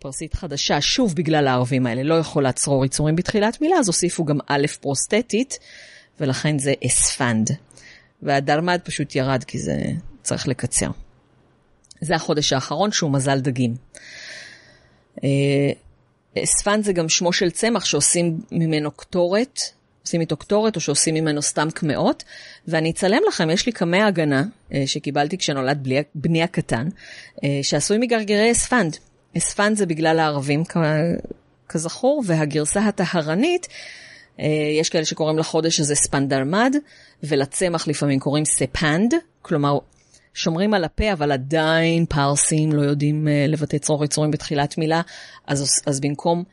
[0.00, 4.38] שפרסית חדשה, שוב בגלל הערבים האלה, לא יכולה לצרור יצורים בתחילת מילה, אז הוסיפו גם
[4.46, 5.58] א' פרוסטטית,
[6.20, 7.50] ולכן זה אספנד.
[8.22, 9.76] והדרמד פשוט ירד כי זה
[10.22, 10.90] צריך לקצר.
[12.00, 13.74] זה החודש האחרון שהוא מזל דגים.
[16.38, 19.60] אספן זה גם שמו של צמח שעושים ממנו קטורת,
[20.02, 22.24] עושים איתו קטורת או שעושים ממנו סתם קמעות,
[22.68, 26.88] ואני אצלם לכם, יש לי קמע הגנה אה, שקיבלתי כשנולד בני הקטן,
[27.44, 28.96] אה, שעשוי מגרגירי אספנד.
[29.36, 30.62] אספנד זה בגלל הערבים
[31.68, 33.68] כזכור, והגרסה הטהרנית,
[34.40, 34.46] אה,
[34.80, 36.74] יש כאלה שקוראים לחודש הזה ספנדרמד,
[37.22, 39.78] ולצמח לפעמים קוראים ספנד, כלומר
[40.34, 45.00] שומרים על הפה, אבל עדיין פרסים לא יודעים uh, לבטא צרור יצורים בתחילת מילה,
[45.46, 46.44] אז, אז במקום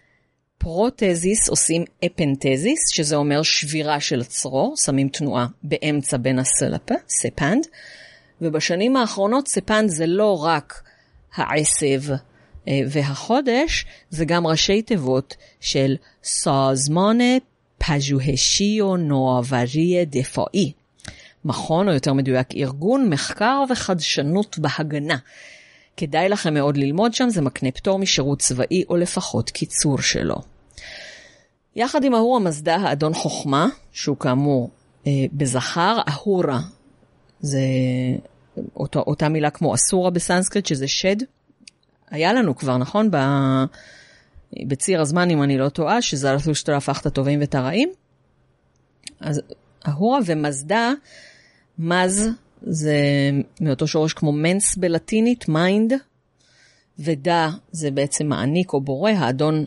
[0.58, 7.64] prothesis עושים epenthesis, שזה אומר שבירה של הצרור, שמים תנועה באמצע בין הס' לפ', ספנד,
[8.42, 10.82] ובשנים האחרונות ספנד זה לא רק
[11.36, 12.02] העשב
[12.90, 17.38] והחודש, זה גם ראשי תיבות של سازمان
[17.78, 20.72] پژوهش و نوآوری دفاعی.
[21.46, 25.18] מכון, או יותר מדויק ארגון, מחקר וחדשנות בהגנה.
[25.98, 30.36] כדאי לכם מאוד ללמוד שם, זה מקנה פטור משירות צבאי, או לפחות קיצור שלו.
[31.76, 34.70] יחד עם אהור המזדה, האדון חוכמה, שהוא כאמור
[35.08, 36.60] אה, בזכר, אהורה,
[37.40, 37.62] זה
[38.76, 41.16] אותו, אותה מילה כמו אסורה בסנסקריט, שזה שד.
[42.12, 43.12] היה לנו כבר, נכון?
[43.12, 43.18] ב...
[44.68, 47.90] בציר הזמן, אם אני לא טועה, שזרתושטר הפך את הטובים ואת הרעים.
[49.20, 49.42] אז
[49.88, 50.92] אהורה ומזדה
[51.80, 52.30] מז
[52.62, 53.00] זה
[53.62, 55.94] מאותו שורש כמו mens בלטינית, mind,
[57.00, 59.66] ודה זה בעצם מעניק או בורא, האדון,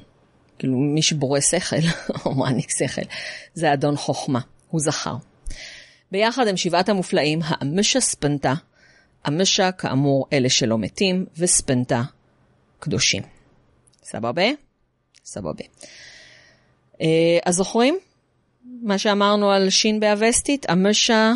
[0.59, 1.77] כאילו מי שבורא שכל
[2.27, 3.03] או מעניק שכל,
[3.55, 5.17] זה אדון חוכמה, הוא זכר.
[6.13, 8.55] ביחד הם שבעת המופלאים, האמשה ספנתה,
[9.29, 12.03] אמשה כאמור אלה שלא מתים, וספנתה
[12.81, 13.23] קדושים.
[14.03, 14.43] סבבה?
[15.25, 15.65] סבבה.
[17.01, 17.99] אה, אז זוכרים
[18.83, 20.71] מה שאמרנו על שין באווסטית?
[20.71, 21.33] אמשה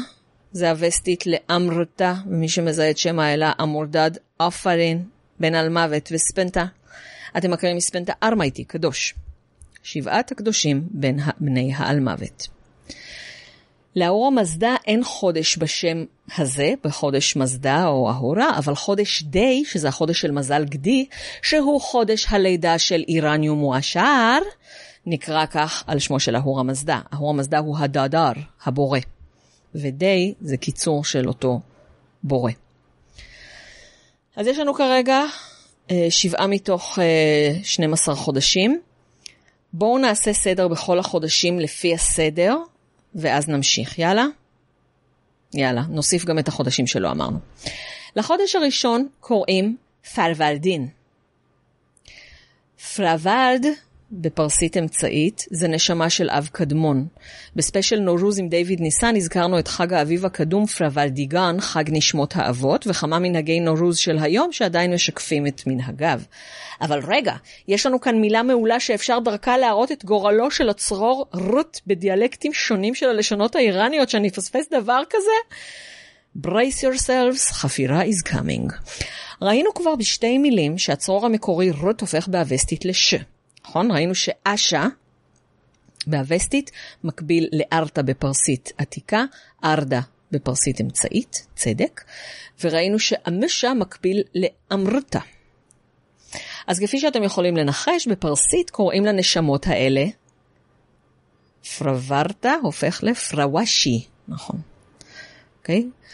[0.53, 5.05] זה הווסטית לאמרתה, ומי שמזהה את שם האלה אמורדד, עפרין,
[5.41, 6.65] בן על מוות וספנתה.
[7.39, 9.15] אתם מכירים מספנתה ארמייטי, קדוש.
[9.83, 12.54] שבעת הקדושים בין בני העל מוות.
[13.97, 16.05] לאור המזדה אין חודש בשם
[16.39, 21.07] הזה, בחודש מזדה או אהורה, אבל חודש די, שזה החודש של מזל גדי,
[21.43, 24.39] שהוא חודש הלידה של איראניום מועשר,
[25.07, 27.01] נקרא כך על שמו של אהור המזדה.
[27.15, 28.33] אהור המזדה הוא הדאדר,
[28.65, 28.99] הבורא.
[29.75, 31.61] ודי זה קיצור של אותו
[32.23, 32.53] בורא.
[34.37, 35.25] אז יש לנו כרגע
[35.91, 38.81] אה, שבעה מתוך אה, 12 חודשים.
[39.73, 42.57] בואו נעשה סדר בכל החודשים לפי הסדר,
[43.15, 43.99] ואז נמשיך.
[43.99, 44.27] יאללה?
[45.55, 47.39] יאללה, נוסיף גם את החודשים שלא אמרנו.
[48.17, 49.77] לחודש הראשון קוראים
[50.15, 50.89] פרוורדין.
[52.95, 53.67] פרוורד
[54.21, 57.07] בפרסית אמצעית זה נשמה של אב קדמון.
[57.57, 63.19] בספיישל נורוז עם דיוויד ניסן הזכרנו את חג האביב הקדום פרוורדיגאן, חג נשמות האבות, וכמה
[63.19, 66.21] מנהגי נורוז של היום שעדיין משקפים את מנהגיו.
[66.81, 67.35] אבל רגע,
[67.69, 72.95] יש לנו כאן מילה מעולה שאפשר דרכה להראות את גורלו של הצרור רות בדיאלקטים שונים
[72.95, 75.57] של הלשונות האיראניות, שאני אפספס דבר כזה?
[76.47, 78.73] Brace yourselves, חפירה is coming.
[79.43, 83.15] ראינו כבר בשתי מילים שהצרור המקורי רות הופך באווסטית לש.
[83.65, 83.91] נכון?
[83.91, 84.87] ראינו שאשה
[86.07, 86.71] באווסטית
[87.05, 89.25] מקביל לארתה בפרסית עתיקה,
[89.65, 90.01] ארדה
[90.33, 92.05] בפרסית אמצעית, צדק,
[92.65, 95.21] וראינו שאמשה מקביל לאמרתה.
[96.67, 100.05] אז כפי שאתם יכולים לנחש, בפרסית קוראים לנשמות האלה
[101.79, 104.61] פרוורטה הופך לפרוושי, נכון.
[105.59, 105.85] אוקיי?
[105.91, 106.05] Okay?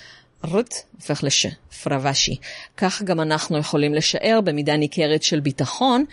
[0.48, 1.46] רות הופך לש,
[1.82, 2.36] פרוושי.
[2.76, 6.04] כך גם אנחנו יכולים לשער במידה ניכרת של ביטחון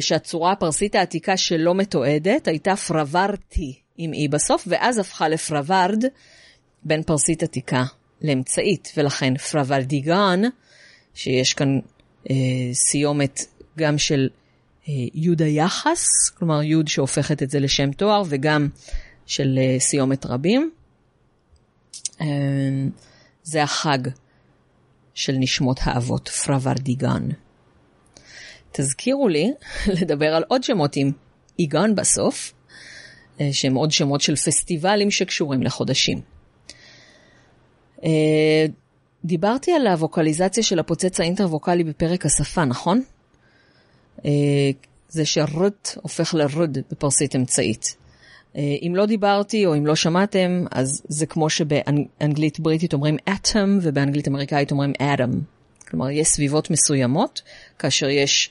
[0.00, 6.04] שהצורה הפרסית העתיקה שלא מתועדת הייתה פרוורטי עם אי בסוף, ואז הפכה לפרווארד
[6.82, 7.84] בין פרסית עתיקה
[8.22, 10.40] לאמצעית, ולכן פרוורדיגן,
[11.14, 11.78] שיש כאן
[12.30, 12.34] אה,
[12.72, 13.40] סיומת
[13.78, 14.28] גם של
[14.88, 18.68] אה, יוד היחס, כלומר יוד שהופכת את זה לשם תואר, וגם
[19.26, 20.70] של אה, סיומת רבים.
[22.20, 22.26] אה,
[23.42, 23.98] זה החג
[25.14, 27.28] של נשמות האבות, פרוורדיגן.
[28.76, 29.52] תזכירו לי
[30.00, 31.10] לדבר על עוד שמות עם
[31.58, 32.52] איגן בסוף,
[33.40, 36.20] אה, שהם עוד שמות של פסטיבלים שקשורים לחודשים.
[38.04, 38.66] אה,
[39.24, 43.02] דיברתי על הווקליזציה של הפוצץ האינטרווקלי בפרק השפה, נכון?
[44.24, 44.30] אה,
[45.08, 47.96] זה שרד הופך לרד בפרסית אמצעית.
[48.56, 54.28] אם לא דיברתי או אם לא שמעתם, אז זה כמו שבאנגלית בריטית אומרים atom ובאנגלית
[54.28, 55.30] אמריקאית אומרים atom.
[55.88, 57.42] כלומר, יש סביבות מסוימות,
[57.78, 58.50] כאשר יש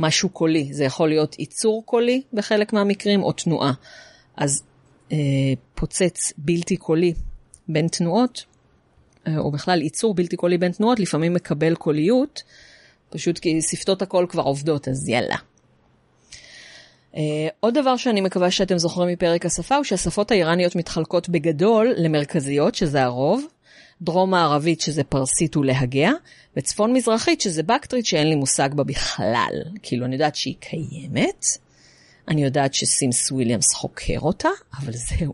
[0.00, 0.72] משהו קולי.
[0.72, 3.72] זה יכול להיות ייצור קולי בחלק מהמקרים או תנועה.
[4.36, 4.62] אז
[5.12, 5.16] אה,
[5.74, 7.14] פוצץ בלתי קולי
[7.68, 8.44] בין תנועות,
[9.26, 12.42] אה, או בכלל ייצור בלתי קולי בין תנועות, לפעמים מקבל קוליות,
[13.10, 15.36] פשוט כי שפתות הקול כבר עובדות, אז יאללה.
[17.12, 17.16] Uh,
[17.60, 23.02] עוד דבר שאני מקווה שאתם זוכרים מפרק השפה הוא שהשפות האיראניות מתחלקות בגדול למרכזיות, שזה
[23.02, 23.44] הרוב,
[24.02, 26.10] דרום מערבית שזה פרסית ולהגה,
[26.56, 29.52] וצפון מזרחית שזה בקטרית שאין לי מושג בה בכלל.
[29.82, 31.44] כאילו, אני יודעת שהיא קיימת,
[32.28, 35.32] אני יודעת שסימס וויליאמס חוקר אותה, אבל זהו.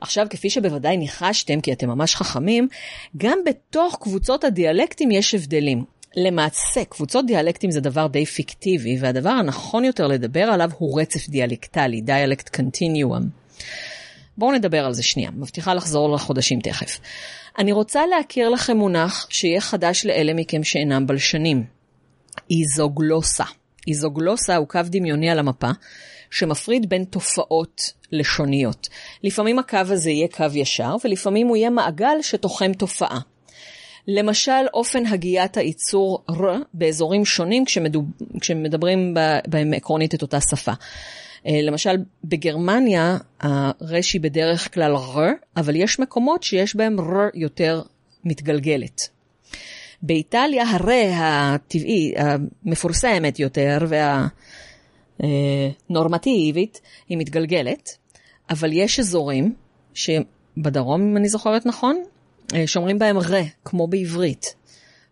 [0.00, 2.68] עכשיו, כפי שבוודאי ניחשתם, כי אתם ממש חכמים,
[3.16, 5.84] גם בתוך קבוצות הדיאלקטים יש הבדלים.
[6.16, 12.00] למעשה, קבוצות דיאלקטים זה דבר די פיקטיבי, והדבר הנכון יותר לדבר עליו הוא רצף דיאלקטלי,
[12.00, 13.22] דיאלקט קונטיניום.
[14.38, 17.00] בואו נדבר על זה שנייה, מבטיחה לחזור לחודשים תכף.
[17.58, 21.64] אני רוצה להכיר לכם מונח שיהיה חדש לאלה מכם שאינם בלשנים.
[22.50, 23.44] איזוגלוסה.
[23.88, 25.70] איזוגלוסה הוא קו דמיוני על המפה,
[26.30, 28.88] שמפריד בין תופעות לשוניות.
[29.24, 33.18] לפעמים הקו הזה יהיה קו ישר, ולפעמים הוא יהיה מעגל שתוחם תופעה.
[34.08, 38.04] למשל, אופן הגיית הייצור ר באזורים שונים כשמדוב...
[38.40, 39.14] כשמדברים
[39.46, 40.72] בהם עקרונית את אותה שפה.
[41.46, 45.18] אה, למשל, בגרמניה הרש היא בדרך כלל ר,
[45.56, 47.82] אבל יש מקומות שיש בהם ר יותר
[48.24, 49.08] מתגלגלת.
[50.02, 53.78] באיטליה הרי הטבעי, המפורסמת יותר
[55.88, 57.96] והנורמטיבית, היא מתגלגלת,
[58.50, 59.54] אבל יש אזורים
[59.94, 62.02] שבדרום, אם אני זוכרת נכון,
[62.54, 64.44] אה, שאומרים בהם ר, כמו בעברית.
[64.44, 64.58] Okay?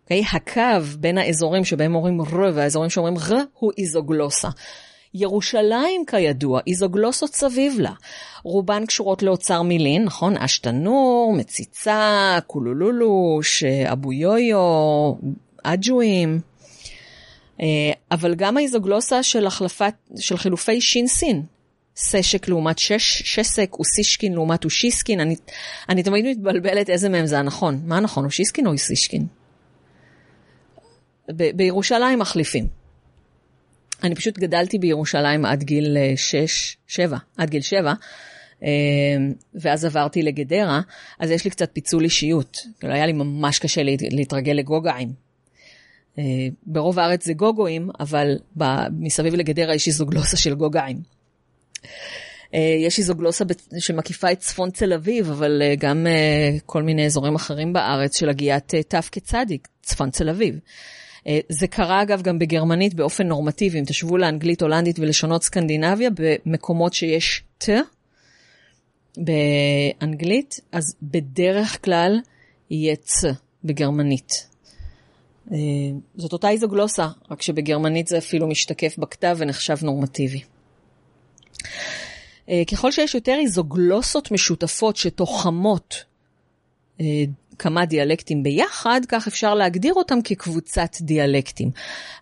[0.03, 0.23] אוקיי?
[0.33, 4.47] הקו בין האזורים שבהם אומרים ר והאזורים שאומרים ר הוא איזוגלוסה.
[5.13, 7.91] ירושלים, כידוע, איזוגלוסות סביב לה.
[8.43, 10.37] רובן קשורות לאוצר מילין, נכון?
[10.37, 15.13] אשתנור, מציצה, קולולולוש, אבו יויו,
[15.63, 16.39] אג'ואים.
[17.61, 17.65] אה,
[18.11, 21.43] אבל גם האיזוגלוסה של החלפת, של חילופי שין סין.
[21.97, 25.19] סשק לעומת שש, שסק, אוסישקין לעומת אושיסקין.
[25.19, 25.35] אני,
[25.89, 27.81] אני תמיד מתבלבלת איזה מהם זה הנכון.
[27.85, 29.27] מה הנכון, אושיסקין או אוסישקין?
[31.29, 32.86] בירושלים מחליפים.
[34.03, 36.45] אני פשוט גדלתי בירושלים עד גיל 6, אה,
[36.87, 37.93] 7, עד גיל 7,
[38.63, 38.69] אה,
[39.55, 40.81] ואז עברתי לגדרה,
[41.19, 42.57] אז יש לי קצת פיצול אישיות.
[42.79, 43.81] כאילו היה לי ממש קשה
[44.11, 45.13] להתרגל לגוגאים.
[46.19, 46.23] אה,
[46.65, 48.37] ברוב הארץ זה גוגואים, אבל
[48.91, 51.17] מסביב לגדרה יש איזוגלוסה של גוגאים.
[52.53, 53.45] יש איזוגלוסה
[53.79, 56.07] שמקיפה את צפון תל אביב, אבל גם
[56.65, 60.59] כל מיני אזורים אחרים בארץ של הגיית ת' כצדיק, צפון תל אביב.
[61.27, 66.09] אה, זה קרה אגב גם בגרמנית באופן נורמטיבי, אם תשבו לאנגלית, הולנדית ולשונות סקנדינביה,
[66.45, 67.69] במקומות שיש ת
[69.17, 72.19] באנגלית, אז בדרך כלל
[72.69, 73.25] יהיה צ
[73.63, 74.47] בגרמנית.
[75.51, 75.57] אה,
[76.15, 80.41] זאת אותה איזוגלוסה, רק שבגרמנית זה אפילו משתקף בכתב ונחשב נורמטיבי.
[82.49, 86.03] אה, ככל שיש יותר איזוגלוסות משותפות שתוחמות
[87.59, 91.71] כמה דיאלקטים ביחד, כך אפשר להגדיר אותם כקבוצת דיאלקטים.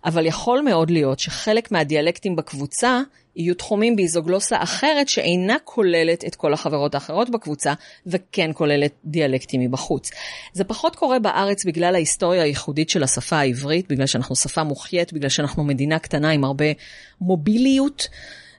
[0.04, 3.00] אבל יכול מאוד להיות שחלק מהדיאלקטים בקבוצה
[3.36, 7.74] יהיו תחומים באיזוגלוסה אחרת שאינה כוללת את כל החברות האחרות בקבוצה,
[8.06, 10.10] וכן כוללת דיאלקטים מבחוץ.
[10.52, 15.28] זה פחות קורה בארץ בגלל ההיסטוריה הייחודית של השפה העברית, בגלל שאנחנו שפה מוחיית, בגלל
[15.28, 16.64] שאנחנו מדינה קטנה עם הרבה
[17.20, 18.08] מוביליות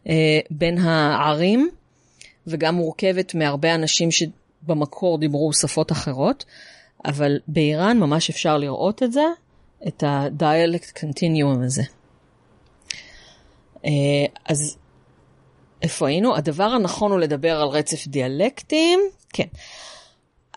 [0.09, 1.69] אה, בין הערים,
[2.47, 4.23] וגם מורכבת מהרבה אנשים ש...
[4.61, 6.45] במקור דיברו שפות אחרות,
[7.05, 9.25] אבל באיראן ממש אפשר לראות את זה,
[9.87, 11.83] את ה-dialect continuum הזה.
[13.85, 14.77] אה, אז
[15.81, 16.35] איפה היינו?
[16.35, 18.99] הדבר הנכון הוא לדבר על רצף דיאלקטים,
[19.33, 19.47] כן.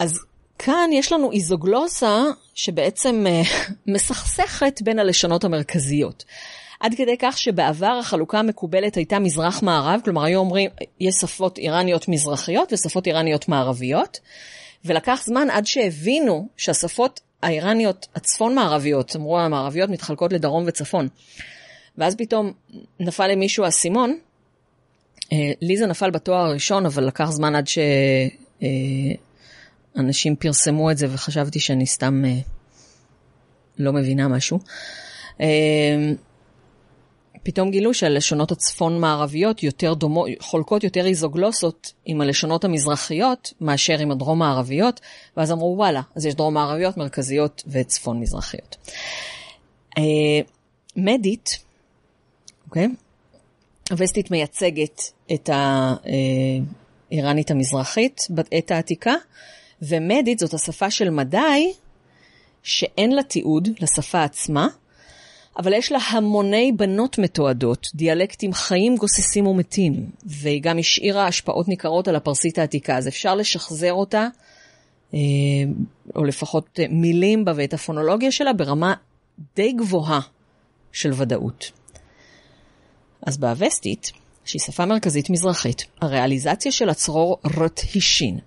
[0.01, 0.21] אז
[0.59, 2.23] כאן יש לנו איזוגלוסה
[2.55, 3.43] שבעצם אה,
[3.95, 6.25] מסכסכת בין הלשונות המרכזיות.
[6.81, 12.73] עד כדי כך שבעבר החלוקה המקובלת הייתה מזרח-מערב, כלומר היו אומרים, יש שפות איראניות מזרחיות
[12.73, 14.21] ושפות איראניות מערביות,
[14.85, 21.09] ולקח זמן עד שהבינו שהשפות האיראניות הצפון-מערביות, אמרו המערביות מתחלקות לדרום וצפון.
[21.99, 22.53] ואז פתאום
[23.01, 24.19] נפל למישהו האסימון,
[25.33, 27.67] אה, לי זה נפל בתואר הראשון, אבל לקח זמן עד
[29.97, 32.39] שאנשים פרסמו את זה וחשבתי שאני סתם אה,
[33.79, 34.59] לא מבינה משהו.
[37.43, 45.01] פתאום גילו שהלשונות הצפון-מערביות יותר דומות, חולקות יותר איזוגלוסות עם הלשונות המזרחיות מאשר עם הדרום-מערביות,
[45.37, 48.77] ואז אמרו וואלה, אז יש דרום-מערביות, מרכזיות וצפון-מזרחיות.
[49.99, 50.03] אה,
[50.97, 51.59] מדית,
[52.67, 52.89] אוקיי?
[53.91, 55.03] הווסטית מייצגת
[55.35, 55.51] את
[57.11, 58.21] האיראנית המזרחית,
[58.59, 59.15] את העתיקה,
[59.83, 61.73] ומדית זאת השפה של מדי,
[62.63, 64.69] שאין לה תיעוד לשפה עצמה,
[65.59, 72.09] אבל יש לה המוני בנות מתועדות, דיאלקטים חיים, גוססים ומתים, והיא גם השאירה השפעות ניכרות
[72.09, 74.29] על הפרסית העתיקה, אז אפשר לשחזר אותה,
[75.15, 75.19] אה,
[76.17, 78.95] או לפחות מילים בה ואת הפונולוגיה שלה ברמה
[79.57, 80.21] די גבוהה
[80.93, 81.71] של ודאות.
[83.27, 84.13] אז באווסטית,
[84.45, 88.39] שהיא שפה מרכזית מזרחית, הריאליזציה של הצרור רת היא שין.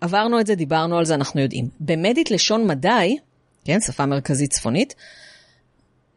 [0.00, 1.68] עברנו את זה, דיברנו על זה, אנחנו יודעים.
[1.80, 3.16] במדית לשון מדי,
[3.64, 4.94] כן, שפה מרכזית צפונית,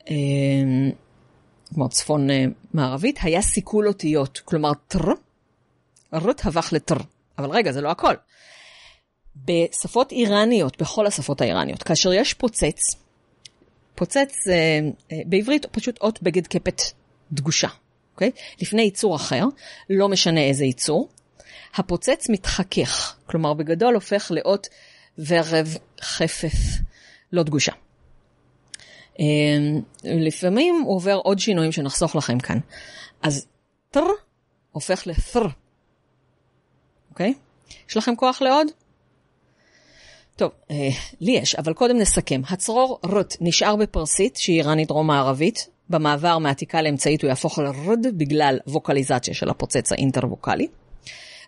[0.09, 0.15] אה,
[1.73, 5.11] כמו צפון אה, מערבית, היה סיכול אותיות, כלומר טר,
[6.13, 6.95] רות הפך לטר.
[7.37, 8.13] אבל רגע, זה לא הכל.
[9.35, 12.95] בשפות איראניות, בכל השפות האיראניות, כאשר יש פוצץ,
[13.95, 14.79] פוצץ אה,
[15.25, 16.81] בעברית פשוט אות בגד קפט
[17.31, 17.67] דגושה,
[18.13, 18.31] אוקיי?
[18.61, 19.43] לפני ייצור אחר,
[19.89, 21.09] לא משנה איזה ייצור,
[21.75, 24.67] הפוצץ מתחכך, כלומר בגדול הופך לאות
[25.27, 26.57] ורב חפף
[27.31, 27.71] לא דגושה.
[29.21, 32.57] אמ, לפעמים הוא עובר עוד שינויים שנחסוך לכם כאן.
[33.21, 33.47] אז
[33.91, 34.07] טר
[34.71, 35.47] הופך לת'ר,
[37.09, 37.33] אוקיי?
[37.89, 38.67] יש לכם כוח לעוד?
[40.35, 40.89] טוב, אה,
[41.21, 42.41] לי יש, אבל קודם נסכם.
[42.49, 45.67] הצרור רות נשאר בפרסית, שהיא איראנית דרום-מערבית.
[45.89, 50.67] במעבר מעתיקה לאמצעית הוא יהפוך לרד בגלל ווקליזציה של הפוצץ האינטר-ווקלי.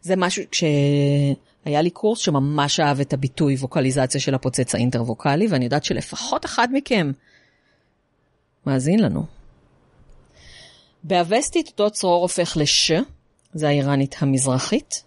[0.01, 5.83] זה משהו, כשהיה לי crush שממש אהב את הביטוי ווקליזציה של הפוצץ האינטר-ווקלי, ואני יודעת
[5.83, 7.11] שלפחות אחד מכם
[8.65, 9.25] מאזין לנו.
[11.03, 12.91] באווסטית אותו צרור הופך לש,
[13.53, 15.03] זה האיראנית המזרחית.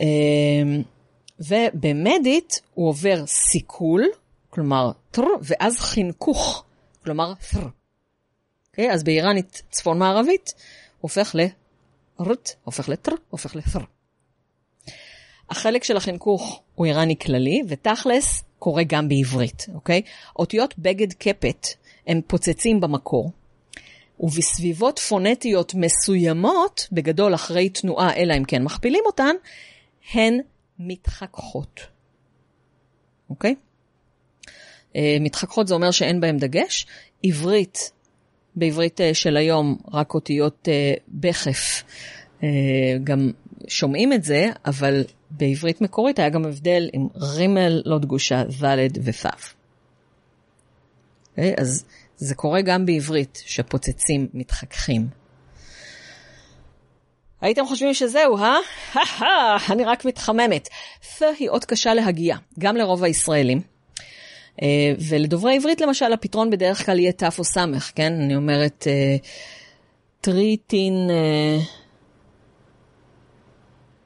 [0.00, 0.82] אמ,
[1.40, 4.04] ובמדית הוא עובר סיכול,
[4.50, 6.64] כלומר טר, ואז חינכוך,
[7.04, 7.60] כלומר ת'ר.
[7.60, 7.68] Okay,
[8.70, 8.92] אוקיי?
[8.92, 10.54] אז באיראנית צפון מערבית
[11.00, 13.80] הופך לרט, הופך לטר, הופך לת'ר.
[15.50, 20.02] החלק של החינכוך הוא איראני כללי, ותכלס קורה גם בעברית, אוקיי?
[20.04, 20.32] Okay?
[20.38, 21.66] אותיות בגד קפט
[22.06, 23.30] הם פוצצים במקור,
[24.20, 29.34] ובסביבות פונטיות מסוימות, בגדול אחרי תנועה, אלא אם כן מכפילים אותן,
[30.12, 30.38] הן
[30.78, 31.80] מתחככות.
[33.30, 33.54] אוקיי?
[34.92, 36.86] Uh, מתחככות זה אומר שאין בהן דגש.
[37.24, 37.92] עברית,
[38.56, 41.84] בעברית uh, של היום, רק אותיות uh, בכף.
[43.04, 43.30] גם
[43.68, 49.55] שומעים את זה, אבל בעברית מקורית היה גם הבדל עם רימל לא דגושה, דלת ופו.
[51.36, 51.84] אוקיי, אז
[52.16, 55.08] זה קורה גם בעברית, שפוצצים מתחככים.
[57.40, 58.56] הייתם חושבים שזהו, אה?
[59.72, 60.68] אני רק מתחממת.
[61.02, 63.60] th היא אות קשה להגיע, גם לרוב הישראלים.
[64.62, 67.56] אה, ולדוברי עברית למשל, הפתרון בדרך כלל יהיה ת' או ס',
[67.94, 68.12] כן?
[68.12, 68.86] אני אומרת
[70.20, 70.92] thirteen,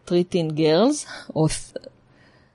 [0.05, 1.47] thirteen girls, או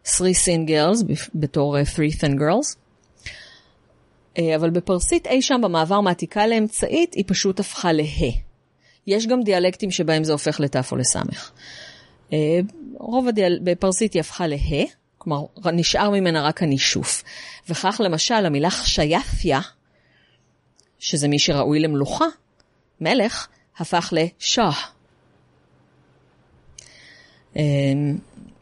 [0.06, 1.04] thin girls
[1.36, 2.76] בתור uh, three thin girls.
[2.76, 2.85] אה,
[4.56, 8.04] אבל בפרסית אי שם במעבר מעתיקה לאמצעית, היא פשוט הפכה לה.
[9.08, 11.16] יש גם דיאלקטים שבהם זה הופך לת' או לס'.
[12.34, 12.60] אה,
[13.00, 13.60] רוב הדיאל...
[13.64, 14.56] בפרסית היא הפכה לה,
[15.18, 17.24] כלומר נשאר ממנה רק הנישוף.
[17.70, 19.60] וכך למשל המילה חשייפיה,
[21.00, 22.26] שזה מי שראוי למלוכה,
[23.02, 24.72] מלך, הפך לשאה.
[27.58, 27.62] אה,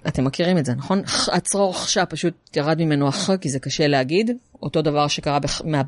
[0.08, 1.02] אתם מכירים את זה, נכון?
[1.32, 4.32] הצרור חשה פשוט ירד ממנו אחר, כי זה קשה להגיד.
[4.64, 5.40] אותו דבר שקרה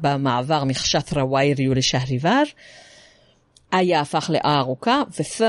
[0.01, 2.43] במעבר מחשתרה וייריו לשהריבר.
[3.73, 5.41] איה הפך לאה ארוכה, ופ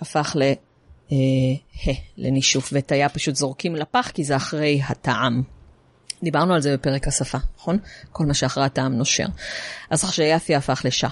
[0.00, 0.52] הפך לה,
[1.12, 1.16] אה,
[2.16, 5.42] לנישוף, ואת היה פשוט זורקים לפח, כי זה אחרי הטעם.
[6.22, 7.78] דיברנו על זה בפרק השפה, נכון?
[8.12, 9.26] כל מה שאחרי הטעם נושר.
[9.90, 11.08] אז חשייפי הפך לשע.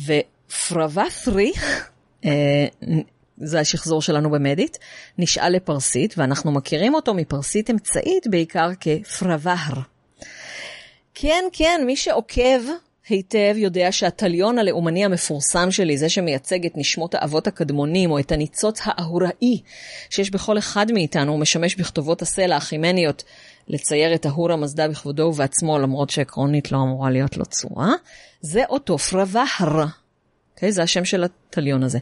[0.00, 1.52] ופרוות'רי,
[2.24, 2.66] אה,
[3.36, 4.78] זה השחזור שלנו במדית,
[5.18, 9.80] נשאל לפרסית, ואנחנו מכירים אותו מפרסית אמצעית בעיקר כפרוואהר.
[11.22, 12.60] כן, כן, מי שעוקב
[13.08, 18.80] היטב יודע שהתליון הלאומני המפורסם שלי, זה שמייצג את נשמות האבות הקדמונים, או את הניצוץ
[18.84, 19.60] האהוראי
[20.10, 23.24] שיש בכל אחד מאיתנו, הוא משמש בכתובות הסלע החימניות
[23.68, 27.92] לצייר את ההורה מזדה בכבודו ובעצמו, למרות שעקרונית לא אמורה להיות לו צורה,
[28.40, 29.84] זה אותו פרוואהר.
[29.84, 29.88] Okay,
[30.54, 30.72] אוקיי?
[30.72, 31.98] זה השם של התליון הזה.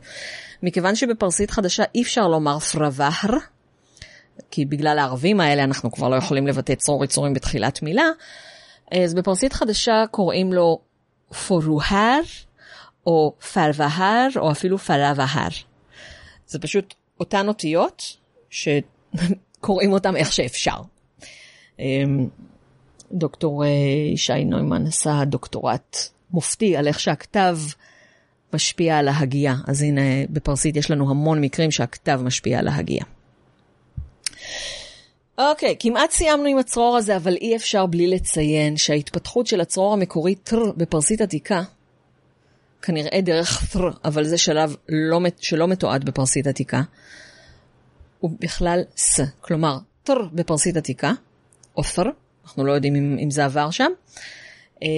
[0.63, 3.39] מכיוון שבפרסית חדשה אי אפשר לומר פרוואהר,
[4.51, 8.11] כי בגלל הערבים האלה אנחנו כבר לא יכולים לבטא צרור יצורים בתחילת מילה,
[8.91, 10.81] אז בפרסית חדשה קוראים לו
[11.47, 12.21] פורוהר,
[13.07, 15.49] או פרוהר, או אפילו פרוהר.
[16.47, 18.17] זה פשוט אותן אותיות
[18.51, 20.81] שקוראים אותן איך שאפשר.
[21.79, 22.29] אמ,
[23.13, 23.69] דוקטור אה,
[24.13, 25.97] ישי נוימן עשה דוקטורט
[26.31, 27.59] מופתי על איך שהכתב
[28.55, 29.55] משפיע על ההגייה.
[29.67, 33.05] אז הנה, בפרסית יש לנו המון מקרים שהכתב משפיע על ההגייה.
[35.39, 40.35] אוקיי, כמעט סיימנו עם הצרור הזה, אבל אי אפשר בלי לציין שההתפתחות של הצרור המקורי
[40.35, 41.63] טר בפרסית עתיקה,
[42.83, 46.83] כנראה דרך טר, אבל זה שלב לא, שלא מתועד בפרסית עתיקה,
[48.21, 49.21] הוא בכלל ס.
[49.41, 51.13] כלומר, טר בפרסית עתיקה,
[51.77, 52.11] או ת'ר,
[52.45, 53.91] אנחנו לא יודעים אם, אם זה עבר שם,
[54.83, 54.89] אה,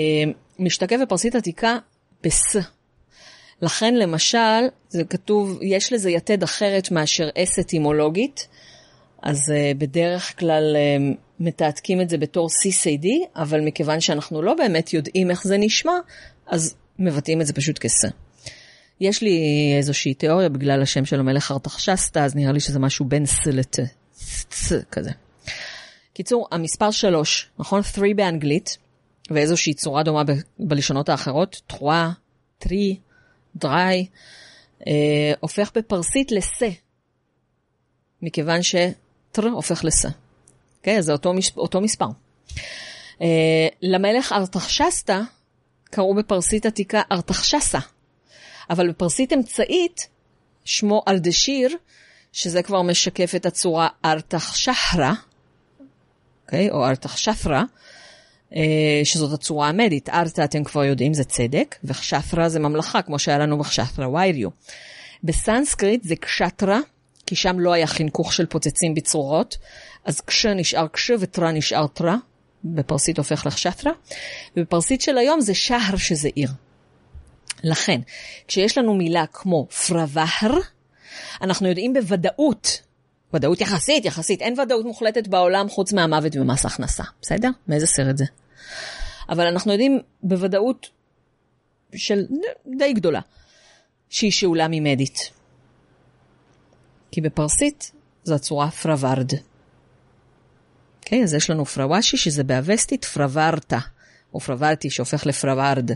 [0.59, 1.78] משתקף בפרסית עתיקה
[2.22, 2.57] בס.
[3.62, 8.49] לכן למשל, זה כתוב, יש לזה יתד אחרת מאשר אס אטימולוגית,
[9.23, 13.07] אז uh, בדרך כלל uh, מתעתקים את זה בתור CCD,
[13.37, 15.93] אבל מכיוון שאנחנו לא באמת יודעים איך זה נשמע,
[16.47, 18.05] אז מבטאים את זה פשוט כס.
[19.01, 19.39] יש לי
[19.77, 23.39] איזושהי תיאוריה בגלל השם של המלך ארתחשסתא, אז נראה לי שזה משהו בין ס
[24.51, 25.11] ס כזה.
[26.14, 27.83] קיצור, המספר 3, נכון?
[27.83, 28.79] 3 באנגלית,
[29.31, 32.11] ואיזושהי צורה דומה ב- בלשונות האחרות, טרואה,
[32.59, 32.97] טרי,
[33.57, 34.07] דריי,
[34.87, 36.68] אה, הופך בפרסית לסה,
[38.23, 38.62] מכיוון
[39.31, 40.09] שטר הופך לסה.
[40.78, 40.99] אוקיי?
[40.99, 42.07] Okay, זה אותו, מש, אותו מספר.
[43.22, 45.20] אה, למלך ארתחשסתא
[45.85, 47.78] קראו בפרסית עתיקה ארתחשסה,
[48.70, 50.09] אבל בפרסית אמצעית
[50.64, 51.76] שמו אלדשיר,
[52.33, 55.12] שזה כבר משקף את הצורה ארתחשהרה,
[56.45, 56.70] אוקיי?
[56.70, 57.64] או ארתחשפרה,
[58.57, 60.09] אה, שזאת הצורה המדית.
[60.09, 64.49] ארתא אתם כבר יודעים, זה צדק, וחשפרה זה ממלכה, כמו שהיה לנו בחשפרה וייריו.
[65.24, 66.81] בסנסקריט זה קשטרה,
[67.31, 69.57] כי שם לא היה חינכוך של פוצצים בצרורות,
[70.05, 72.16] אז כש נשאר כש וטרה נשאר טרה,
[72.64, 73.93] בפרסית הופך לחשטרה,
[74.57, 76.49] ובפרסית של היום זה שהר שזה עיר.
[77.64, 78.01] לכן,
[78.49, 80.59] כשיש לנו מילה כמו פרוואהר,
[81.43, 82.83] אנחנו יודעים בוודאות
[83.35, 87.51] ודאות יחסית, יחסית, אין ודאות מוחלטת בעולם חוץ מהמוות ומס הכנסה, בסדר?
[87.68, 88.24] מאיזה סרט זה?
[89.28, 90.91] אבל אנחנו יודעים בוודאות
[91.95, 92.26] של
[92.78, 93.20] די גדולה,
[94.09, 95.39] שהיא שאולה ממדית.
[97.11, 97.93] כי בפרסית
[98.25, 99.31] זו הצורה פרווארד.
[100.99, 103.79] אוקיי, okay, אז יש לנו פרוואשי שזה באווסטית פרווארטה,
[104.35, 105.91] או פרווארטי שהופך לפרווארד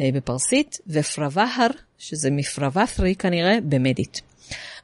[0.00, 1.68] אה, בפרסית, ופרוואהר,
[1.98, 4.20] שזה מפרוואת'רי כנראה, במדית.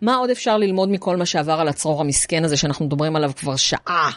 [0.01, 3.57] מה עוד אפשר ללמוד מכל מה שעבר על הצרור המסכן הזה שאנחנו מדברים עליו כבר
[3.57, 4.11] שעה?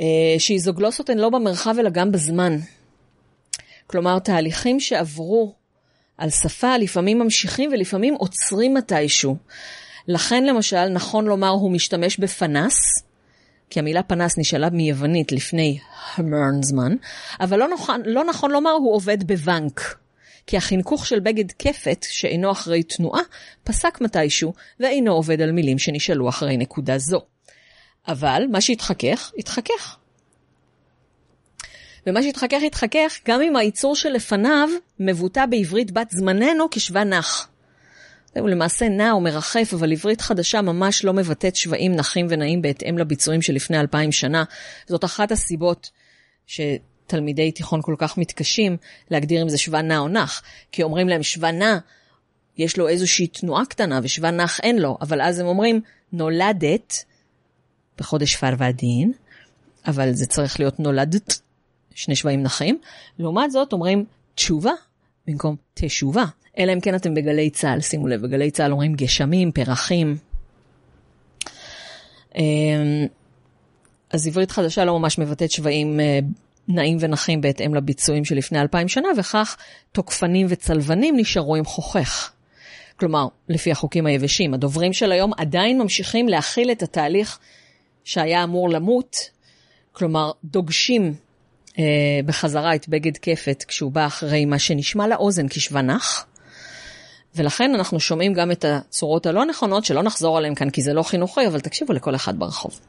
[0.00, 2.56] אה, שאיזוגלוסות הן לא במרחב אלא גם בזמן.
[3.86, 5.54] כלומר, תהליכים שעברו
[6.18, 9.36] על שפה לפעמים ממשיכים ולפעמים עוצרים מתישהו.
[10.08, 13.02] לכן למשל, נכון לומר הוא משתמש בפנס,
[13.70, 15.78] כי המילה פנס נשאלה מיוונית לפני
[16.14, 16.96] המון זמן,
[17.40, 19.96] אבל לא נכון, לא נכון לומר הוא עובד בבנק.
[20.46, 23.22] כי החינכוך של בגד כפת, שאינו אחרי תנועה,
[23.64, 27.20] פסק מתישהו, ואינו עובד על מילים שנשאלו אחרי נקודה זו.
[28.08, 29.96] אבל מה שהתחכך, התחכך.
[32.06, 34.68] ומה שהתחכך, התחכך, גם אם הייצור שלפניו
[35.00, 37.49] מבוטא בעברית בת זמננו כשווה נח.
[38.38, 42.98] הוא למעשה נע או מרחף, אבל עברית חדשה ממש לא מבטאת שווים נחים ונעים בהתאם
[42.98, 44.44] לביצועים שלפני אלפיים שנה.
[44.86, 45.90] זאת אחת הסיבות
[46.46, 46.60] ש...
[47.10, 48.76] תלמידי תיכון כל כך מתקשים
[49.10, 51.78] להגדיר אם זה שווה נע או נח, כי אומרים להם שווה נע,
[52.58, 55.80] יש לו איזושהי תנועה קטנה ושווה נח אין לו, אבל אז הם אומרים
[56.12, 57.04] נולדת
[57.98, 59.12] בחודש פרוודין,
[59.86, 61.40] אבל זה צריך להיות נולדת,
[61.94, 62.78] שני שווים נחים,
[63.18, 64.04] לעומת זאת אומרים
[64.34, 64.72] תשובה
[65.26, 66.24] במקום תשובה,
[66.58, 70.16] אלא אם כן אתם בגלי צה"ל, שימו לב, בגלי צה"ל אומרים גשמים, פרחים.
[72.36, 73.06] אמ,
[74.10, 76.18] אז עברית חדשה לא ממש מבטאת שווים אה,
[76.68, 79.56] נעים ונחים בהתאם לביצועים שלפני אלפיים שנה, וכך
[79.92, 82.32] תוקפנים וצלבנים נשארו עם חוכך.
[82.96, 87.38] כלומר, לפי החוקים היבשים, הדוברים של היום עדיין ממשיכים להכיל את התהליך
[88.04, 89.16] שהיה אמור למות,
[89.92, 91.14] כלומר, דוגשים
[92.26, 96.26] בחזרה את בגד כפת כשהוא בא אחרי מה שנשמע לאוזן כשוונח,
[97.34, 101.02] ולכן אנחנו שומעים גם את הצורות הלא נכונות, שלא נחזור עליהן כאן כי זה לא
[101.02, 102.80] חינוכי, אבל תקשיבו לכל אחד ברחוב.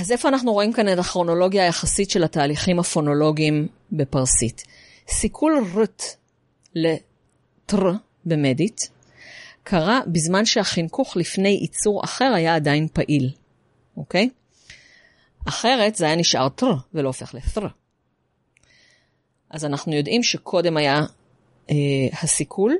[0.00, 4.64] אז איפה אנחנו רואים כאן את הכרונולוגיה היחסית של התהליכים הפונולוגיים בפרסית?
[5.08, 6.02] סיכול רת
[6.74, 7.90] לטר
[8.24, 8.90] במדית
[9.62, 13.30] קרה בזמן שהחינכוך לפני ייצור אחר היה עדיין פעיל,
[13.96, 14.28] אוקיי?
[15.48, 17.66] אחרת זה היה נשאר טר ולא הופך לת'ר.
[19.50, 21.00] אז אנחנו יודעים שקודם היה
[21.70, 21.74] אה,
[22.22, 22.76] הסיכול,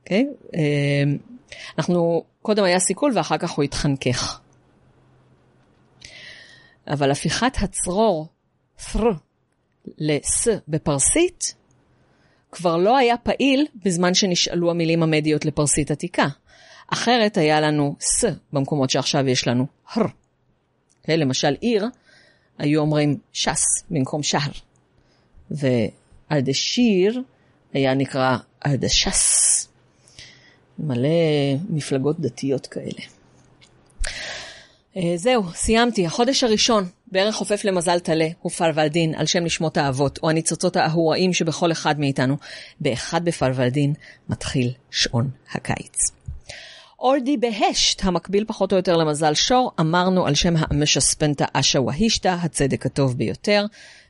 [0.00, 0.26] אוקיי?
[0.54, 1.02] אה,
[1.78, 4.40] אנחנו, קודם היה סיכול ואחר כך הוא התחנכך.
[6.88, 8.26] אבל הפיכת הצרור,
[8.92, 9.10] ת'ר,
[9.98, 11.54] לס בפרסית
[12.52, 16.26] כבר לא היה פעיל בזמן שנשאלו המילים המדיות לפרסית עתיקה.
[16.92, 20.06] אחרת היה לנו ס במקומות שעכשיו יש לנו הר.
[21.06, 21.16] אוקיי?
[21.16, 21.86] למשל עיר,
[22.58, 24.50] היו אומרים שס במקום שהר.
[25.50, 27.22] ואלדשיר
[27.72, 28.36] היה נקרא
[28.66, 29.68] אלדשס.
[30.78, 31.08] מלא
[31.68, 33.02] מפלגות דתיות כאלה.
[34.96, 36.06] אה, זהו, סיימתי.
[36.06, 41.32] החודש הראשון, בערך חופף למזל טלה, הוא פרוולדין, על שם נשמות האבות, או הניצוצות האהוראים
[41.32, 42.36] שבכל אחד מאיתנו.
[42.80, 43.94] באחד בפרוולדין
[44.28, 46.15] מתחיל שעון הקיץ.
[46.98, 52.86] אורדי בהשט, המקביל פחות או יותר למזל שור, אמרנו על שם המשספנטה אשה והישתא, הצדק
[52.86, 53.64] הטוב ביותר,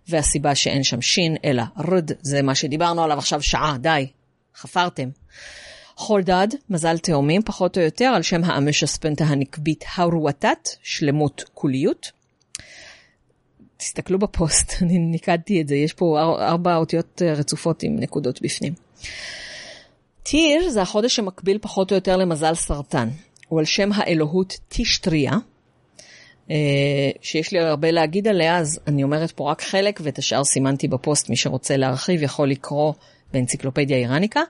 [0.08, 4.06] והסיבה שאין שם שין, אלא רד, זה מה שדיברנו עליו עכשיו שעה, די,
[4.56, 5.08] חפרתם.
[5.96, 12.10] חורדאד, מזל תאומים, פחות או יותר, על שם האמשספנטה הנקבית הרוואטת, שלמות כוליות.
[13.76, 18.72] תסתכלו בפוסט, אני ניקדתי את זה, יש פה ארבע אותיות אה, רצופות עם נקודות בפנים.
[20.28, 23.08] טיר זה החודש שמקביל פחות או יותר למזל סרטן.
[23.48, 25.32] הוא על שם האלוהות טישטריה,
[26.50, 26.56] אה,
[27.22, 31.30] שיש לי הרבה להגיד עליה, אז אני אומרת פה רק חלק, ואת השאר סימנתי בפוסט,
[31.30, 32.92] מי שרוצה להרחיב יכול לקרוא
[33.32, 34.40] באנציקלופדיה איראניקה.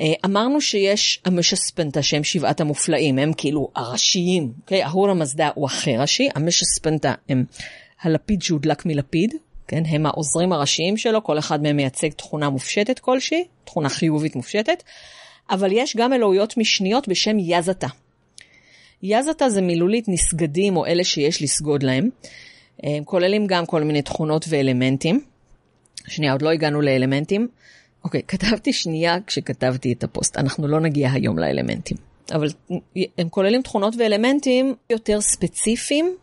[0.00, 4.84] אה, אמרנו שיש המשספנטה שהם שבעת המופלאים, הם כאילו הראשיים, אוקיי?
[4.84, 7.44] אהור המזדה הוא הכי ראשי, המשספנטה הם
[8.02, 9.34] הלפיד שהודלק מלפיד,
[9.68, 9.82] כן?
[9.86, 14.82] הם העוזרים הראשיים שלו, כל אחד מהם מייצג תכונה מופשטת כלשהי, תכונה חיובית מופשטת,
[15.50, 17.86] אבל יש גם אלוהיות משניות בשם יזתה.
[19.02, 22.08] יזתה זה מילולית נסגדים או אלה שיש לסגוד להם.
[22.82, 25.20] הם כוללים גם כל מיני תכונות ואלמנטים.
[26.06, 27.48] שנייה, עוד לא הגענו לאלמנטים.
[28.04, 31.96] אוקיי, כתבתי שנייה כשכתבתי את הפוסט, אנחנו לא נגיע היום לאלמנטים.
[32.34, 32.48] אבל
[33.18, 36.16] הם כוללים תכונות ואלמנטים יותר ספציפיים,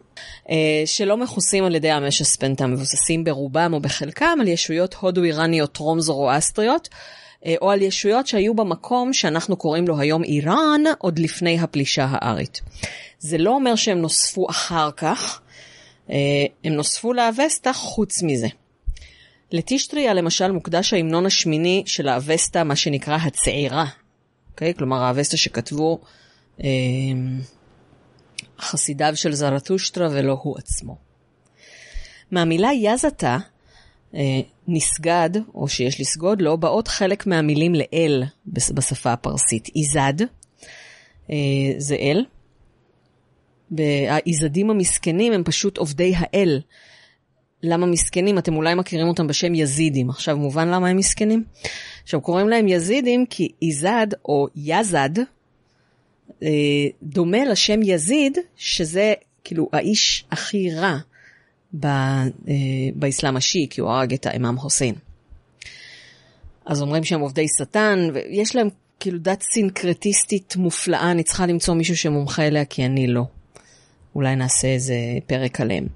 [0.85, 6.89] שלא מכוסים על ידי המשספנטה, מבוססים ברובם או בחלקם על ישויות הודו-איראניות טרום-זורואסטריות,
[7.45, 12.61] אה, או על ישויות שהיו במקום שאנחנו קוראים לו היום איראן, עוד לפני הפלישה הארית.
[13.19, 15.41] זה לא אומר שהם נוספו אחר כך,
[16.09, 16.15] אה,
[16.63, 18.47] הם נוספו לאבסטה חוץ מזה.
[19.51, 23.85] לטישטריה למשל מוקדש ההמנון השמיני של האבסטה, מה שנקרא הצעירה.
[23.85, 24.05] Okay?
[24.51, 24.73] אוקיי?
[24.73, 25.99] כלומר האבסטה שכתבו
[26.63, 26.67] אה,
[28.65, 30.97] חסידיו של זרטושטרה ולא הוא עצמו.
[32.31, 33.37] מהמילה יזתה,
[34.15, 39.69] אה, נסגד, או שיש לסגוד לו, באות חלק מהמילים לאל בשפה הפרסית.
[39.75, 40.25] איזד,
[41.29, 41.35] אה,
[41.77, 42.25] זה אל.
[43.71, 46.61] והאיזדים המסכנים הם פשוט עובדי האל.
[47.63, 48.37] למה מסכנים?
[48.37, 50.09] אתם אולי מכירים אותם בשם יזידים.
[50.09, 51.43] עכשיו מובן למה הם מסכנים?
[52.03, 55.09] עכשיו קוראים להם יזידים כי איזד או יזד
[56.43, 56.49] אה,
[57.03, 59.13] דומה לשם יזיד, שזה
[59.43, 60.97] כאילו האיש הכי רע
[61.83, 62.23] אה,
[62.95, 64.95] באסלאם השיעי, כי הוא הרג את האימאם חוסיין.
[66.65, 68.69] אז אומרים שהם עובדי שטן, ויש להם
[68.99, 73.23] כאילו דת סינקרטיסטית מופלאה, אני צריכה למצוא מישהו שמומחה אליה, כי אני לא.
[74.15, 74.95] אולי נעשה איזה
[75.27, 75.87] פרק עליהם.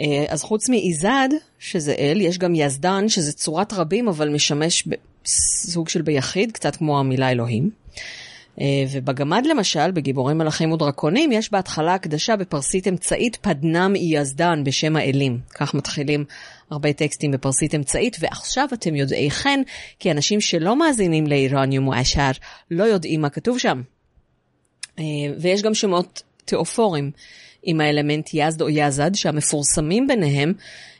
[0.00, 1.28] אה, אז חוץ מאיזד,
[1.58, 4.88] שזה אל, יש גם יזדן, שזה צורת רבים, אבל משמש
[5.24, 7.70] בסוג של ביחיד, קצת כמו המילה אלוהים.
[8.60, 15.38] אה, ובגמד למשל, בגיבורים מלאכים ודרקונים, יש בהתחלה הקדשה בפרסית אמצעית פדנם יזדן בשם האלים.
[15.54, 16.24] כך מתחילים
[16.70, 19.60] הרבה טקסטים בפרסית אמצעית, ועכשיו אתם יודעי חן,
[19.98, 22.30] כי אנשים שלא מאזינים לאיראניום מועשר
[22.70, 23.82] לא יודעים מה כתוב שם.
[24.98, 25.04] אה,
[25.38, 27.10] ויש גם שמות תיאופורים.
[27.62, 30.52] עם האלמנט יזד או יזד, שהמפורסמים ביניהם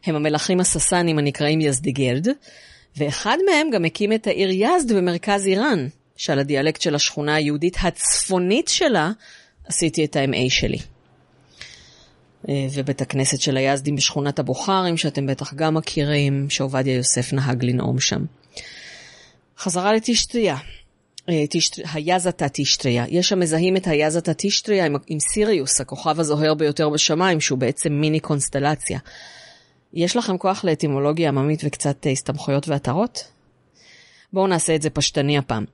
[0.05, 2.27] הם המלכים הססנים הנקראים יזדיגרד,
[2.97, 5.87] ואחד מהם גם הקים את העיר יזד במרכז איראן,
[6.17, 9.11] שעל הדיאלקט של השכונה היהודית הצפונית שלה
[9.65, 10.79] עשיתי את ה-MA שלי.
[12.49, 18.01] אה, ובית הכנסת של היזדים בשכונת הבוכרים, שאתם בטח גם מכירים, שעובדיה יוסף נהג לנאום
[18.01, 18.25] שם.
[19.59, 20.57] חזרה לתשתיה.
[21.29, 21.45] אה,
[21.93, 23.05] היזתה טישטריה.
[23.09, 27.93] יש שם מזהים את היזתה טישטריה עם, עם סיריוס, הכוכב הזוהר ביותר בשמיים, שהוא בעצם
[27.93, 28.99] מיני קונסטלציה.
[29.95, 33.25] יש לכם כוח לאטימולוגיה עממית וקצת אה, הסתמכויות והתרות?
[34.33, 35.65] בואו נעשה את זה פשטני הפעם.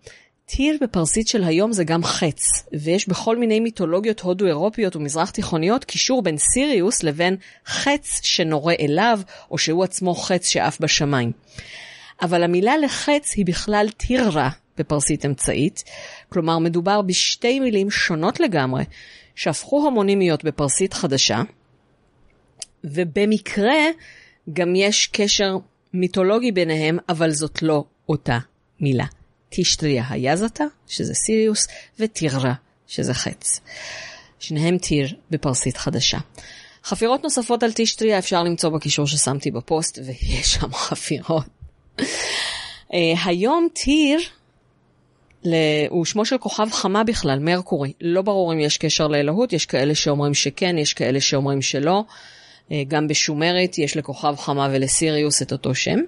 [0.50, 6.22] טיר בפרסית של היום זה גם חץ, ויש בכל מיני מיתולוגיות הודו-אירופיות ומזרח תיכוניות קישור
[6.22, 7.36] בין סיריוס לבין
[7.66, 9.20] חץ שנורה אליו,
[9.50, 11.32] או שהוא עצמו חץ שעף בשמיים.
[12.22, 15.84] אבל המילה לחץ היא בכלל טירה בפרסית אמצעית,
[16.28, 18.84] כלומר מדובר בשתי מילים שונות לגמרי,
[19.34, 21.42] שהפכו הומונימיות בפרסית חדשה,
[22.84, 23.82] ובמקרה
[24.52, 25.56] גם יש קשר
[25.94, 28.38] מיתולוגי ביניהם, אבל זאת לא אותה
[28.80, 29.17] מילה.
[29.48, 31.68] טישטריה היזתה, שזה סיריוס,
[32.00, 32.54] וטירה,
[32.86, 33.60] שזה חץ.
[34.38, 36.18] שניהם טיר בפרסית חדשה.
[36.84, 41.46] חפירות נוספות על טישטריה אפשר למצוא בקישור ששמתי בפוסט, ויש שם חפירות.
[42.94, 44.20] אה, היום טיר.
[45.88, 47.92] הוא שמו של כוכב חמה בכלל, מרקורי.
[48.00, 52.04] לא ברור אם יש קשר לאלוהות, יש כאלה שאומרים שכן, יש כאלה שאומרים שלא.
[52.72, 55.98] אה, גם בשומרית יש לכוכב חמה ולסיריוס את אותו שם.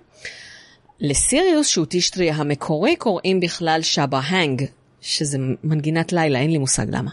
[1.00, 4.64] לסיריוס, שהוא טישטרי המקורי, קוראים בכלל שבא האנג,
[5.00, 7.10] שזה מנגינת לילה, אין לי מושג למה.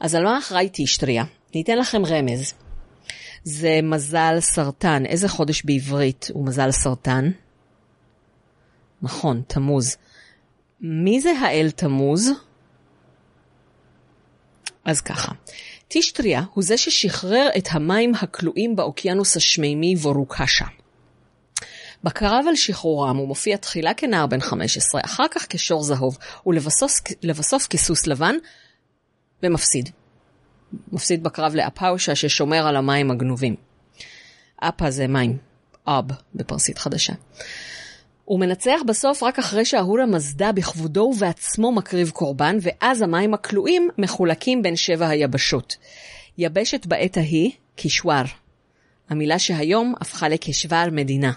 [0.00, 1.24] אז על מה אחראי טישטריה?
[1.54, 2.54] ניתן לכם רמז.
[3.44, 5.06] זה מזל סרטן.
[5.06, 7.30] איזה חודש בעברית הוא מזל סרטן?
[9.02, 9.96] נכון, תמוז.
[10.80, 12.30] מי זה האל תמוז?
[14.84, 15.32] אז ככה,
[15.88, 20.64] טישטריה הוא זה ששחרר את המים הכלואים באוקיינוס השמימי וורוקשה.
[22.04, 28.06] בקרב על שחרורם הוא מופיע תחילה כנער בן 15, אחר כך כשור זהוב, ולבסוף כסוס
[28.06, 28.34] לבן,
[29.42, 29.90] ומפסיד.
[30.92, 33.56] מפסיד בקרב לאפאושה ששומר על המים הגנובים.
[34.56, 35.38] אפא זה מים,
[35.86, 37.12] אב בפרסית חדשה.
[38.24, 44.62] הוא מנצח בסוף רק אחרי שההורה מזדה בכבודו ובעצמו מקריב קורבן, ואז המים הכלואים מחולקים
[44.62, 45.76] בין שבע היבשות.
[46.38, 48.24] יבשת בעת ההיא, קישוואר.
[49.10, 51.32] המילה שהיום הפכה לקישוואר מדינה.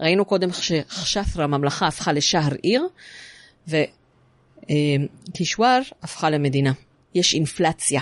[0.00, 2.86] ראינו קודם שחשפרה ממלכה הפכה לשהר עיר,
[4.68, 6.72] וקישוואר הפכה למדינה.
[7.14, 8.00] יש אינפלציה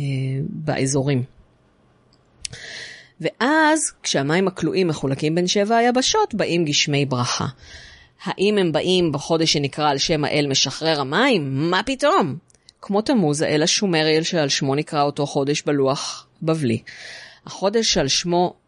[0.00, 0.04] אה,
[0.48, 1.22] באזורים.
[3.20, 7.46] ואז, כשהמים הכלואים מחולקים בין שבע היבשות, באים גשמי ברכה.
[8.24, 11.70] האם הם באים בחודש שנקרא על שם האל משחרר המים?
[11.70, 12.36] מה פתאום?
[12.80, 16.82] כמו תמוז, האל השומרי שעל שמו נקרא אותו חודש בלוח בבלי.
[17.46, 18.63] החודש על שמו אה,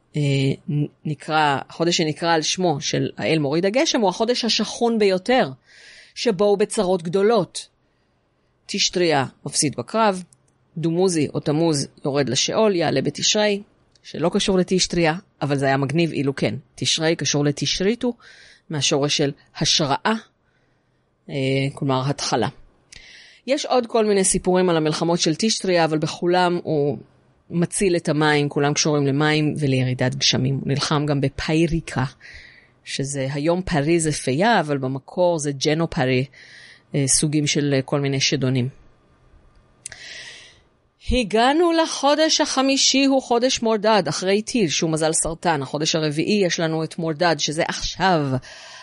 [1.04, 5.50] נקרא, החודש שנקרא על שמו של האל מוריד הגשם הוא החודש השכון ביותר,
[6.14, 7.68] שבו הוא בצרות גדולות.
[8.66, 10.22] תשטריה מפסיד בקרב,
[10.76, 13.62] דומוזי או תמוז יורד לשאול, יעלה בתשרי,
[14.02, 16.54] שלא קשור לתשטריה, אבל זה היה מגניב אילו כן.
[16.74, 18.12] תשרי קשור לתשריטו,
[18.70, 20.12] מהשורש של השראה,
[21.30, 21.34] אה,
[21.74, 22.48] כלומר התחלה.
[23.46, 26.98] יש עוד כל מיני סיפורים על המלחמות של תשטריה, אבל בכולם הוא
[27.50, 30.54] מציל את המים, כולם קשורים למים ולירידת גשמים.
[30.54, 32.04] הוא נלחם גם בפייריקה,
[32.84, 36.24] שזה היום פרי זה פייה, אבל במקור זה ג'נו פרי,
[36.94, 38.68] אה, סוגים של אה, כל מיני שדונים.
[41.10, 45.62] הגענו לחודש החמישי, הוא חודש מורדד, אחרי טיל, שהוא מזל סרטן.
[45.62, 48.26] החודש הרביעי יש לנו את מורדד, שזה עכשיו,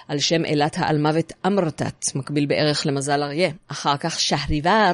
[0.08, 3.50] על שם אלת האלמוות אמרתת, מקביל בערך למזל אריה.
[3.68, 4.92] אחר כך שהריבר,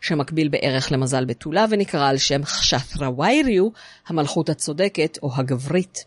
[0.00, 3.68] שמקביל בערך למזל בתולה, ונקרא על שם חשת'רוואיריו,
[4.06, 6.04] המלכות הצודקת או הגברית.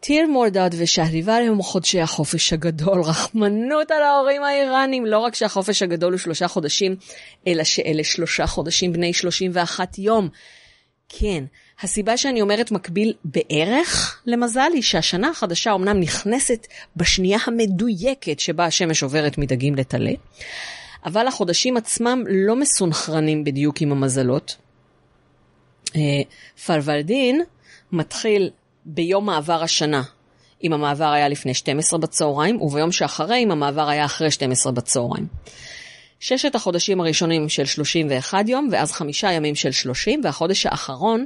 [0.00, 5.06] טיר מורדד ושהריבר הם חודשי החופש הגדול, רחמנות על ההורים האיראנים.
[5.06, 6.96] לא רק שהחופש הגדול הוא שלושה חודשים,
[7.46, 10.28] אלא שאלה שלושה חודשים בני 31 יום.
[11.08, 11.44] כן,
[11.82, 16.66] הסיבה שאני אומרת מקביל בערך למזל היא שהשנה החדשה אומנם נכנסת
[16.96, 20.12] בשנייה המדויקת שבה השמש עוברת מדגים לטלה,
[21.04, 24.56] אבל החודשים עצמם לא מסונכרנים בדיוק עם המזלות.
[25.96, 26.00] אה,
[26.66, 27.42] פרוורדין
[27.92, 28.50] מתחיל
[28.84, 30.02] ביום מעבר השנה,
[30.64, 35.26] אם המעבר היה לפני 12 בצהריים, וביום שאחרי, אם המעבר היה אחרי 12 בצהריים.
[36.20, 41.24] ששת החודשים הראשונים של 31 יום, ואז חמישה ימים של 30, והחודש האחרון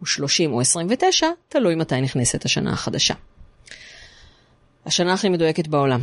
[0.00, 3.14] הוא 30 או 29, תלוי מתי נכנסת השנה החדשה.
[4.86, 6.00] השנה הכי מדויקת בעולם.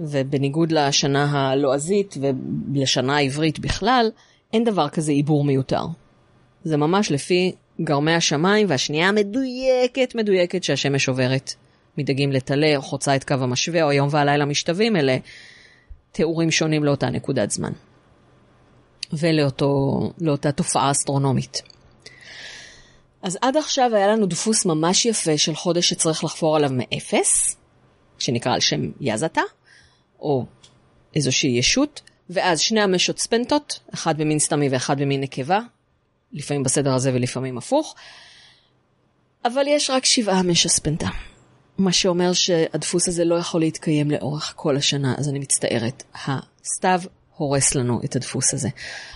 [0.00, 4.10] ובניגוד לשנה הלועזית ולשנה העברית בכלל,
[4.52, 5.84] אין דבר כזה עיבור מיותר.
[6.64, 11.54] זה ממש לפי גרמי השמיים, והשנייה המדויקת מדויקת שהשמש עוברת
[11.98, 15.16] מדגים לטלה, או חוצה את קו המשווה, או היום והלילה משתווים, אלה
[16.12, 17.72] תיאורים שונים לאותה נקודת זמן.
[19.12, 21.62] ולאותה תופעה אסטרונומית.
[23.22, 27.56] אז עד עכשיו היה לנו דפוס ממש יפה של חודש שצריך לחפור עליו מאפס,
[28.18, 29.42] שנקרא על שם יזתה,
[30.20, 30.46] או
[31.14, 32.00] איזושהי ישות,
[32.30, 35.60] ואז שני המשות ספנטות, אחד במין סתמי ואחד במין נקבה,
[36.32, 37.94] לפעמים בסדר הזה ולפעמים הפוך,
[39.44, 41.08] אבל יש רק שבעה משספנתה.
[41.78, 46.02] מה שאומר שהדפוס הזה לא יכול להתקיים לאורך כל השנה, אז אני מצטערת.
[46.14, 47.00] הסתיו
[47.42, 48.68] הורס לנו את הדפוס הזה.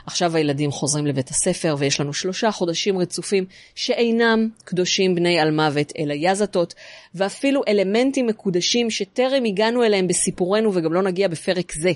[0.07, 5.93] עכשיו הילדים חוזרים לבית הספר ויש לנו שלושה חודשים רצופים שאינם קדושים בני על מוות,
[5.99, 6.75] אלא יזתות,
[7.15, 11.93] ואפילו אלמנטים מקודשים שטרם הגענו אליהם בסיפורנו וגם לא נגיע בפרק זה.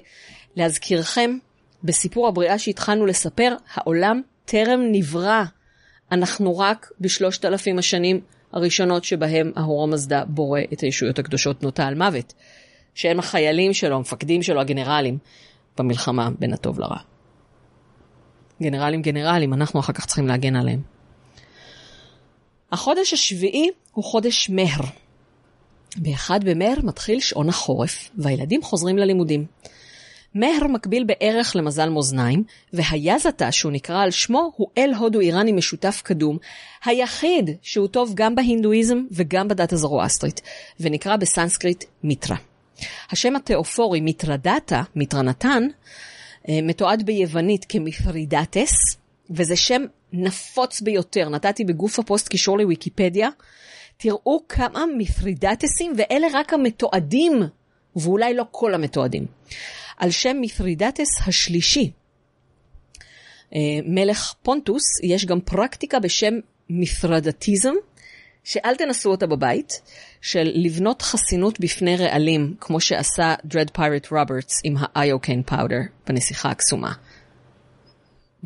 [0.56, 1.38] להזכירכם,
[1.84, 5.42] בסיפור הבריאה שהתחלנו לספר, העולם טרם נברא.
[6.12, 8.20] אנחנו רק בשלושת אלפים השנים
[8.52, 12.34] הראשונות שבהם ההור המזדה בורא את הישויות הקדושות נוטה על מוות,
[12.94, 15.18] שהם החיילים שלו, המפקדים שלו, הגנרלים,
[15.80, 16.98] במלחמה בין הטוב לרע.
[18.62, 20.80] גנרלים גנרלים, אנחנו אחר כך צריכים להגן עליהם.
[22.72, 24.84] החודש השביעי הוא חודש מהר.
[25.96, 29.46] באחד במהר מתחיל שעון החורף, והילדים חוזרים ללימודים.
[30.34, 36.00] מהר מקביל בערך למזל מאזניים, והיזתה, שהוא נקרא על שמו, הוא אל הודו איראני משותף
[36.04, 36.38] קדום,
[36.84, 40.40] היחיד שהוא טוב גם בהינדואיזם וגם בדת הזרואסטרית,
[40.80, 42.36] ונקרא בסנסקריט מיטרה.
[43.10, 45.62] השם התיאופורי מיטרדטה, מיטרנתן,
[46.48, 48.96] אה, מתועד ביוונית כמיפרידטס,
[49.30, 51.28] וזה שם נפוץ ביותר.
[51.28, 53.28] נתתי בגוף הפוסט קישור לוויקיפדיה.
[53.96, 57.32] תראו כמה מיפרידטסים, ואלה רק המתועדים,
[57.96, 59.26] ואולי לא כל המתועדים.
[59.96, 61.90] על שם מיפרידטס השלישי,
[63.54, 66.34] אה, מלך פונטוס, יש גם פרקטיקה בשם
[66.70, 67.74] מיפרדטיזם,
[68.44, 69.80] שאל תנסו אותה בבית,
[70.20, 76.92] של לבנות חסינות בפני רעלים, כמו שעשה דרד פיירט רוברטס עם האיוקיין פאודר בנסיכה הקסומה.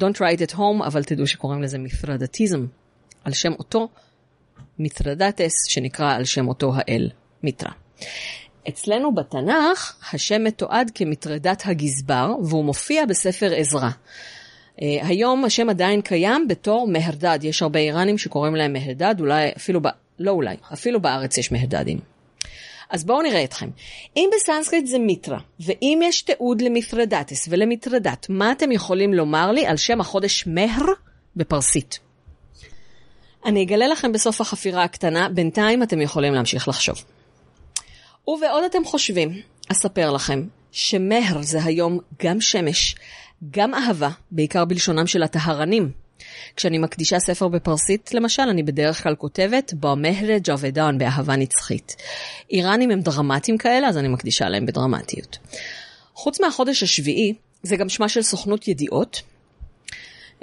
[0.01, 2.67] Don't try it at home, אבל תדעו שקוראים לזה מיתרדטיזם,
[3.25, 3.89] על שם אותו
[4.79, 7.11] מיתרדטס, שנקרא על שם אותו האל
[7.43, 7.73] מיתרה.
[8.69, 13.91] אצלנו בתנ"ך, השם מתועד כמטרדת הגזבר, והוא מופיע בספר עזרא.
[14.77, 19.81] Uh, היום השם עדיין קיים בתור מהרדד, יש הרבה איראנים שקוראים להם מהרדד, אולי אפילו,
[19.83, 19.87] ב...
[20.19, 21.99] לא אולי, אפילו בארץ יש מהרדדים.
[22.91, 23.69] אז בואו נראה אתכם.
[24.17, 29.77] אם בסנסקריט זה מיטרה, ואם יש תיעוד למפרדתס ולמטרדת, מה אתם יכולים לומר לי על
[29.77, 30.85] שם החודש מהר
[31.37, 31.99] בפרסית?
[33.45, 37.05] אני אגלה לכם בסוף החפירה הקטנה, בינתיים אתם יכולים להמשיך לחשוב.
[38.29, 39.41] ובעוד אתם חושבים,
[39.73, 42.95] אספר לכם שמהר זה היום גם שמש,
[43.51, 45.91] גם אהבה, בעיקר בלשונם של הטהרנים.
[46.57, 51.97] כשאני מקדישה ספר בפרסית, למשל, אני בדרך כלל כותבת با مهر جاودان, באהבה נצחית.
[52.51, 55.39] איראנים הם דרמטיים כאלה, אז אני מקדישה להם בדרמטיות.
[56.15, 59.23] חוץ מהחודש השביעי, זה גם שמה של סוכנות ידיעות,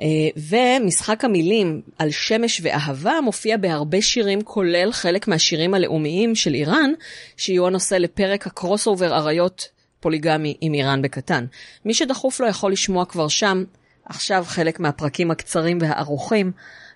[0.01, 6.91] אה, ומשחק המילים על שמש ואהבה מופיע בהרבה שירים, כולל חלק מהשירים הלאומיים של איראן,
[7.37, 9.69] שיהיו הנושא לפרק ה crossover אריות
[10.01, 11.45] פוליגמי עם איראן בקטן.
[11.85, 13.63] מי שדחוף לו יכול לשמוע כבר שם
[14.05, 16.51] עכשיו חלק מהפרקים הקצרים והארוכים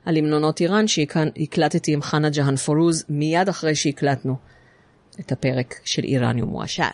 [0.05, 4.35] על המנונות איראן שהקלטתי עם חנה ג'האן פורוז מיד אחרי שהקלטנו
[5.19, 6.89] את הפרק של איראן ומואשר.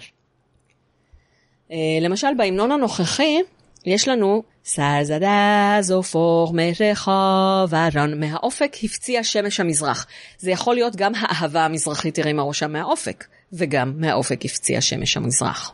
[1.72, 3.38] אה, למשל בהמנון הנוכחי
[3.86, 10.08] יש לנו סזדה זופור מרחוברון, מהאופק הפציע שמש המזרח.
[10.38, 15.74] זה יכול להיות גם האהבה המזרחית הרימה ראשה מהאופק, וגם מהאופק הפציע שמש המזרח.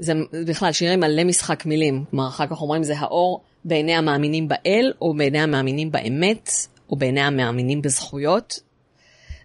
[0.00, 0.12] זה
[0.46, 5.14] בכלל שירים מלא משחק מילים, כלומר אחר כך אומרים זה האור בעיני המאמינים באל, או
[5.14, 6.50] בעיני המאמינים באמת,
[6.90, 8.60] או בעיני המאמינים בזכויות.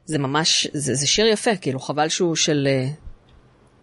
[0.06, 2.94] זה ממש, זה, זה שיר יפה, כאילו חבל שהוא של uh,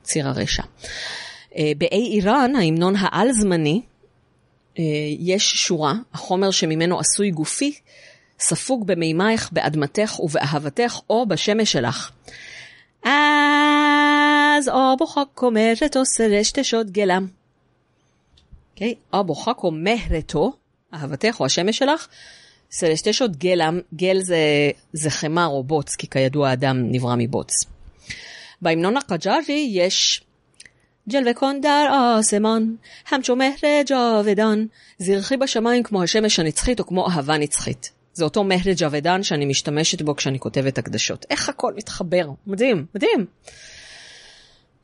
[0.03, 0.63] ציר הרשע.
[0.63, 4.79] Uh, באי איראן, ההמנון העל-זמני, uh,
[5.19, 7.75] יש שורה, החומר שממנו עשוי גופי,
[8.41, 12.11] ספוג במימייך, באדמתך ובאהבתך, או בשמש שלך.
[14.59, 17.27] אז אבו חכו מהרתו סרשת שוד גלם.
[18.73, 18.95] אוקיי?
[19.15, 20.53] אבו חכו מהרתו,
[20.95, 22.09] אהבתך או השמש שלך,
[22.71, 24.37] סרשת שוד גלם, גל זה,
[24.93, 27.53] זה חמר או בוץ, כי כידוע האדם נברא מבוץ.
[28.63, 30.23] בהמנון הקג'ארי יש
[31.09, 31.91] ג'ל וקונדר
[32.21, 32.75] אסמן,
[33.11, 34.65] המשו מהרה ג'אוודן,
[34.99, 37.93] זרחי בשמיים כמו השמש הנצחית או כמו אהבה נצחית.
[38.15, 41.27] זה אותו מהרה ג'אוודן שאני משתמשת בו כשאני כותבת הקדשות.
[41.31, 43.27] איך הכל מתחבר, מדהים, מדהים.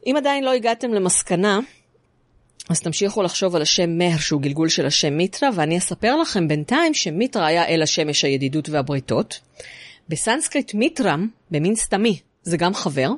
[0.06, 1.60] אם עדיין לא הגעתם למסקנה,
[2.68, 6.94] אז תמשיכו לחשוב על השם מהר שהוא גלגול של השם מיטרה, ואני אספר לכם בינתיים
[6.94, 9.40] שמיטרה היה אל השמש הידידות והבריתות.
[10.08, 13.10] בסנסקריט מיטרם, במין סתמי, זה גם חבר.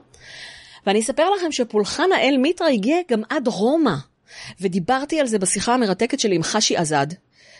[0.87, 3.95] ואני אספר לכם שפולחן האל מיטרה הגיע גם עד רומא,
[4.61, 7.07] ודיברתי על זה בשיחה המרתקת שלי עם חשי עזד,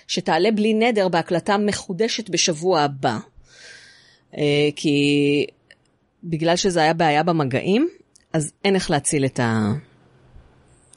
[0.09, 3.19] שתעלה בלי נדר בהקלטה מחודשת בשבוע הבא.
[4.39, 5.47] אה, כי
[6.25, 7.89] בגלל שזה היה בעיה במגעים,
[8.33, 9.73] אז אין איך להציל את, ה...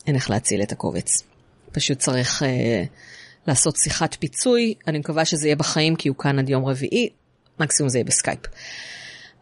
[0.07, 1.23] אין איך להציל את הקובץ.
[1.71, 2.84] פשוט צריך אה,
[3.47, 7.09] לעשות שיחת פיצוי, אני מקווה שזה יהיה בחיים כי הוא כאן עד יום רביעי,
[7.59, 8.39] מקסימום זה יהיה בסקייפ.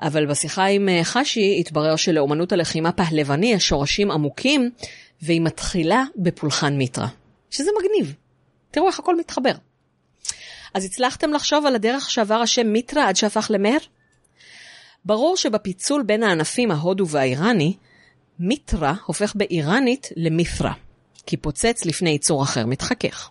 [0.01, 4.71] אבל בשיחה עם אה, חשי התברר שלאומנות הלחימה פהלבני יש שורשים עמוקים,
[5.21, 7.07] והיא מתחילה בפולחן מיטרה,
[7.49, 8.15] שזה מגניב.
[8.71, 9.53] תראו איך הכל מתחבר.
[10.73, 13.77] אז הצלחתם לחשוב על הדרך שעבר השם מיטרה עד שהפך למהר?
[15.05, 17.77] ברור שבפיצול בין הענפים ההודו והאיראני,
[18.39, 20.73] מיטרה הופך באיראנית למית'רה,
[21.25, 23.29] כי פוצץ לפני יצור אחר מתחכך.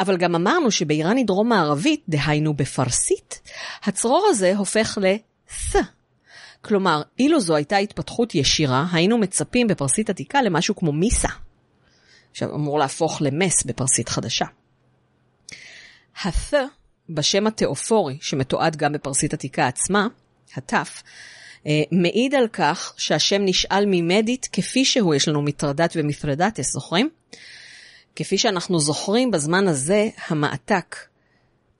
[0.00, 3.40] אבל גם אמרנו שבאיראנית דרום מערבית, דהיינו בפרסית,
[3.82, 5.76] הצרור הזה הופך ל"ס.
[6.60, 11.28] כלומר, אילו זו הייתה התפתחות ישירה, היינו מצפים בפרסית עתיקה למשהו כמו מיסה.
[12.32, 14.44] שאמור להפוך למס בפרסית חדשה.
[16.22, 16.54] ה"ת"
[17.10, 20.06] בשם התיאופורי, שמתועד גם בפרסית עתיקה עצמה,
[20.56, 21.02] התף,
[21.66, 27.10] אה, מעיד על כך שהשם נשאל ממדית כפי שהוא, יש לנו מטרדת ומפרדתס, זוכרים?
[28.16, 30.96] כפי שאנחנו זוכרים, בזמן הזה המעתק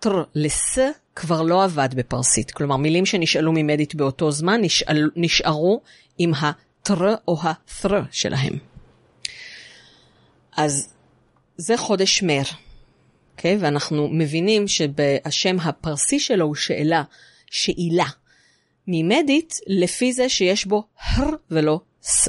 [0.01, 0.79] טר לס
[1.15, 2.51] כבר לא עבד בפרסית.
[2.51, 5.81] כלומר, מילים שנשאלו ממדית באותו זמן נשאל, נשארו
[6.19, 8.59] עם הטר או הת'ר שלהם.
[10.57, 10.89] אז
[11.57, 12.43] זה חודש מר,
[13.33, 13.57] אוקיי?
[13.57, 13.59] Okay?
[13.61, 17.03] ואנחנו מבינים שהשם הפרסי שלו הוא שאלה,
[17.51, 18.09] שאילה.
[18.89, 22.29] ממדית, לפי זה שיש בו הר ולא ס.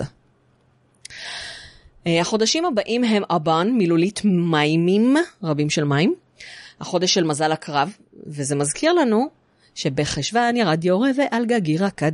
[2.08, 6.16] אה, החודשים הבאים הם אבן, מילולית מימים, רבים של מים.
[6.80, 7.94] החודש של מזל הקרב,
[8.28, 9.30] וזה מזכיר לנו
[9.76, 12.12] שבחשוון ירד יורה ועל גגי רקד.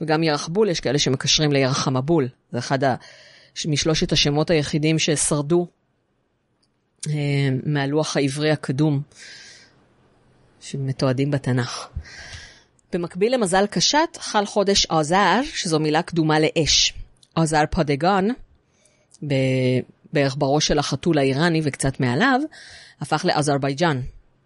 [0.00, 2.28] וגם ירחבול, יש כאלה שמקשרים לירח המבול.
[2.52, 2.94] זה אחד ה...
[3.68, 5.66] משלושת השמות היחידים ששרדו
[7.08, 9.02] אה, מהלוח העברי הקדום,
[10.60, 11.88] שמתועדים בתנ"ך.
[12.92, 16.92] במקביל למזל קשת, חל חודש עזר, שזו מילה קדומה לאש.
[17.34, 18.28] עזר פדגן,
[20.12, 22.40] בערך בראש של החתול האיראני וקצת מעליו,
[23.00, 24.00] הפך לאזרבייג'אן,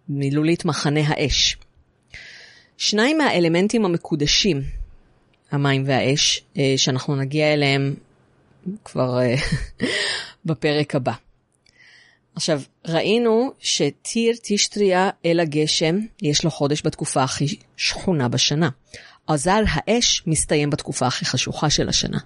[0.09, 1.57] מילולית מחנה האש.
[2.77, 4.61] שניים מהאלמנטים המקודשים,
[5.51, 7.95] המים והאש, אה, שאנחנו נגיע אליהם
[8.85, 9.35] כבר אה,
[10.45, 11.13] בפרק הבא.
[12.35, 18.69] עכשיו, ראינו שטיר תשטריה אל הגשם, יש לו חודש בתקופה הכי שכונה בשנה.
[19.27, 22.17] עזל האש מסתיים בתקופה הכי חשוכה של השנה.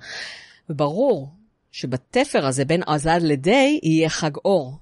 [0.70, 1.30] וברור
[1.72, 4.78] שבתפר הזה בין עזל לדי יהיה חג אור,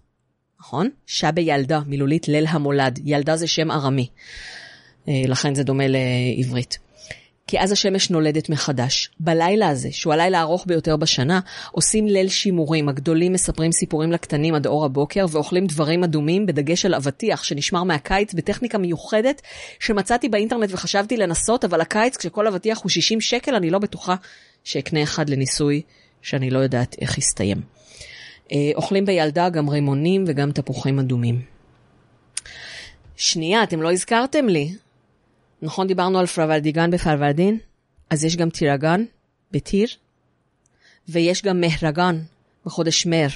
[0.59, 0.89] נכון?
[1.05, 2.99] שבה ילדה, מילולית ליל המולד.
[3.05, 4.07] ילדה זה שם ארמי,
[5.07, 6.77] אה, לכן זה דומה לעברית.
[7.53, 9.09] כי אז השמש נולדת מחדש.
[9.19, 11.39] בלילה הזה, שהוא הלילה הארוך ביותר בשנה,
[11.71, 12.89] עושים ליל שימורים.
[12.89, 18.33] הגדולים מספרים סיפורים לקטנים עד אור הבוקר ואוכלים דברים אדומים, בדגש על אבטיח שנשמר מהקיץ
[18.33, 19.41] בטכניקה מיוחדת
[19.79, 24.15] שמצאתי באינטרנט וחשבתי לנסות, אבל הקיץ, כשכל אבטיח הוא 60 שקל, אני לא בטוחה
[24.63, 25.81] שאקנה אחד לניסוי
[26.21, 27.61] שאני לא יודעת איך יסתיים.
[28.51, 31.41] אה, אוכלים בילדה גם רימונים וגם תפוחים אדומים.
[33.15, 34.73] שנייה, אתם לא הזכרתם לי.
[35.63, 37.57] נכון, דיברנו על פרוולדיגן בפרוולדין?
[38.09, 39.03] אז יש גם טירגן
[39.51, 39.87] בטיר,
[41.09, 42.19] ויש גם מהרגן
[42.65, 43.27] בחודש מר,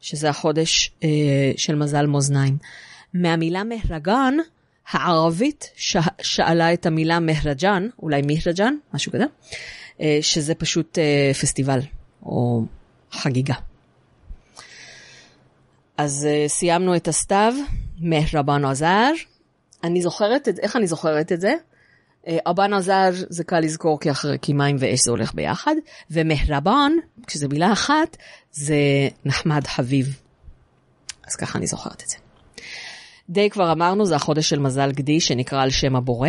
[0.00, 1.08] שזה החודש אה,
[1.56, 2.58] של מזל מאזניים.
[3.14, 4.34] מהמילה מהרגן,
[4.90, 5.96] הערבית ש...
[6.22, 9.24] שאלה את המילה מהרג'ן, אולי מהרג'ן, משהו כזה,
[10.00, 11.80] אה, שזה פשוט אה, פסטיבל
[12.22, 12.64] או
[13.12, 13.54] חגיגה.
[15.96, 17.54] אז uh, סיימנו את הסתיו,
[17.98, 19.12] מהרבן עזר.
[19.84, 21.54] אני זוכרת את, איך אני זוכרת את זה?
[22.24, 25.74] Uh, אבן עזר זה קל לזכור כי, אחרי, כי מים ואש זה הולך ביחד,
[26.10, 26.92] ומהרבן,
[27.26, 28.16] כשזה מילה אחת,
[28.52, 28.76] זה
[29.24, 30.20] נחמד חביב.
[31.26, 32.16] אז ככה אני זוכרת את זה.
[33.30, 36.28] די כבר אמרנו, זה החודש של מזל גדי שנקרא על שם הבורא.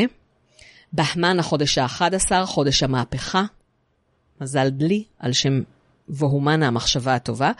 [0.94, 3.44] בהמן החודש ה-11, חודש המהפכה.
[4.42, 5.62] מזל דלי, על שם
[6.12, 7.52] והומנה המחשבה הטובה,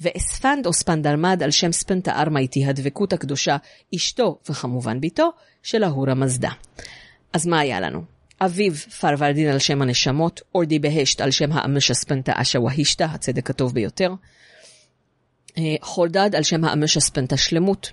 [0.00, 3.56] ואספנד או ספנדלמד על שם ספנטה ארמייטי, הדבקות הקדושה,
[3.94, 5.30] אשתו וכמובן ביתו
[5.62, 6.50] של ההורה מזדה.
[7.32, 8.02] אז מה היה לנו?
[8.40, 13.74] אביו פרוולדין על שם הנשמות, אורדי בהשת על שם האמשה ספנטה אשה והישתא, הצדק הטוב
[13.74, 14.12] ביותר.
[15.58, 17.92] אה, חולדד על שם האמשה ספנטה שלמות.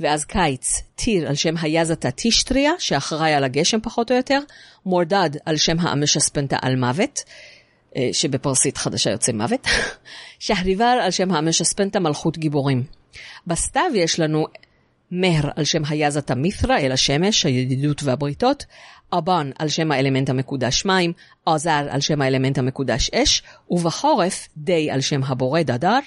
[0.00, 4.38] ואז קיץ, טיר על שם היזתה טישטריה, שאחראי על הגשם פחות או יותר,
[4.86, 7.24] מורדד על שם האמשה ספנטה על מוות,
[8.12, 9.66] שבפרסית חדשה יוצא מוות,
[10.38, 12.82] שהריבר על שם המשספנטה מלכות גיבורים.
[13.46, 14.46] בסתיו יש לנו
[15.10, 18.64] מהר על שם היזת המית'רה אל השמש, הידידות והבריתות,
[19.12, 21.12] אבן על שם האלמנט המקודש מים,
[21.46, 25.98] עזר על שם האלמנט המקודש אש, ובחורף די על שם הבורא דדר,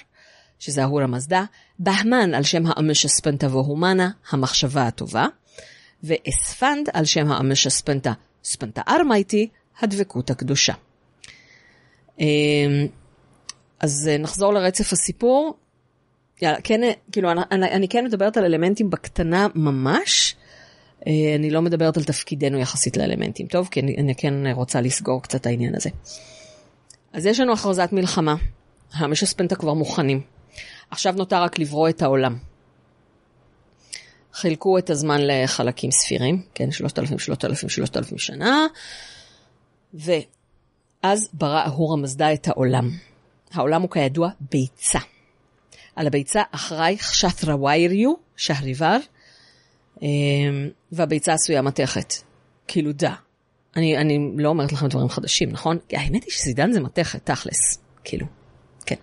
[0.58, 1.44] שזה ההור המזדה,
[1.78, 5.26] בהמן על שם המשספנטה והומנה, המחשבה הטובה,
[6.02, 8.12] ואספנד על שם המשספנטה
[8.44, 9.48] ספנטה ארמייטי,
[9.80, 10.72] הדבקות הקדושה.
[12.20, 12.86] אמ,
[13.80, 15.56] אז אה, נחזור לרצף הסיפור.
[16.42, 20.36] יאללה, כן, אה, כאילו, אני, אני כן מדברת על אלמנטים בקטנה ממש.
[21.06, 23.68] אה, אני לא מדברת על תפקידנו יחסית לאלמנטים, טוב?
[23.70, 25.90] כי אני, אני כן רוצה לסגור קצת העניין הזה.
[27.12, 28.34] אז יש לנו הכרזת מלחמה.
[28.92, 30.20] המשספנטה כבר מוכנים.
[30.90, 32.38] עכשיו נותר רק לברוא את העולם.
[34.32, 38.66] חילקו את הזמן לחלקים ספירים, כן, 3,000, 3,000, 3,000 שנה,
[39.94, 40.12] ו...
[41.12, 42.90] אז ברא אהור המזדה את העולם.
[43.52, 44.98] העולם הוא כידוע ביצה.
[45.96, 48.96] על הביצה אחראי חשתרה וייריו, שהריבר,
[50.02, 50.06] אמ,
[50.92, 52.14] והביצה עשויה מתכת.
[52.68, 53.14] כאילו דה.
[53.76, 55.78] אני, אני לא אומרת לכם דברים חדשים, נכון?
[55.92, 57.78] האמת היא שסידן זה מתכת, תכלס.
[58.04, 58.26] כאילו,
[58.86, 58.96] כן.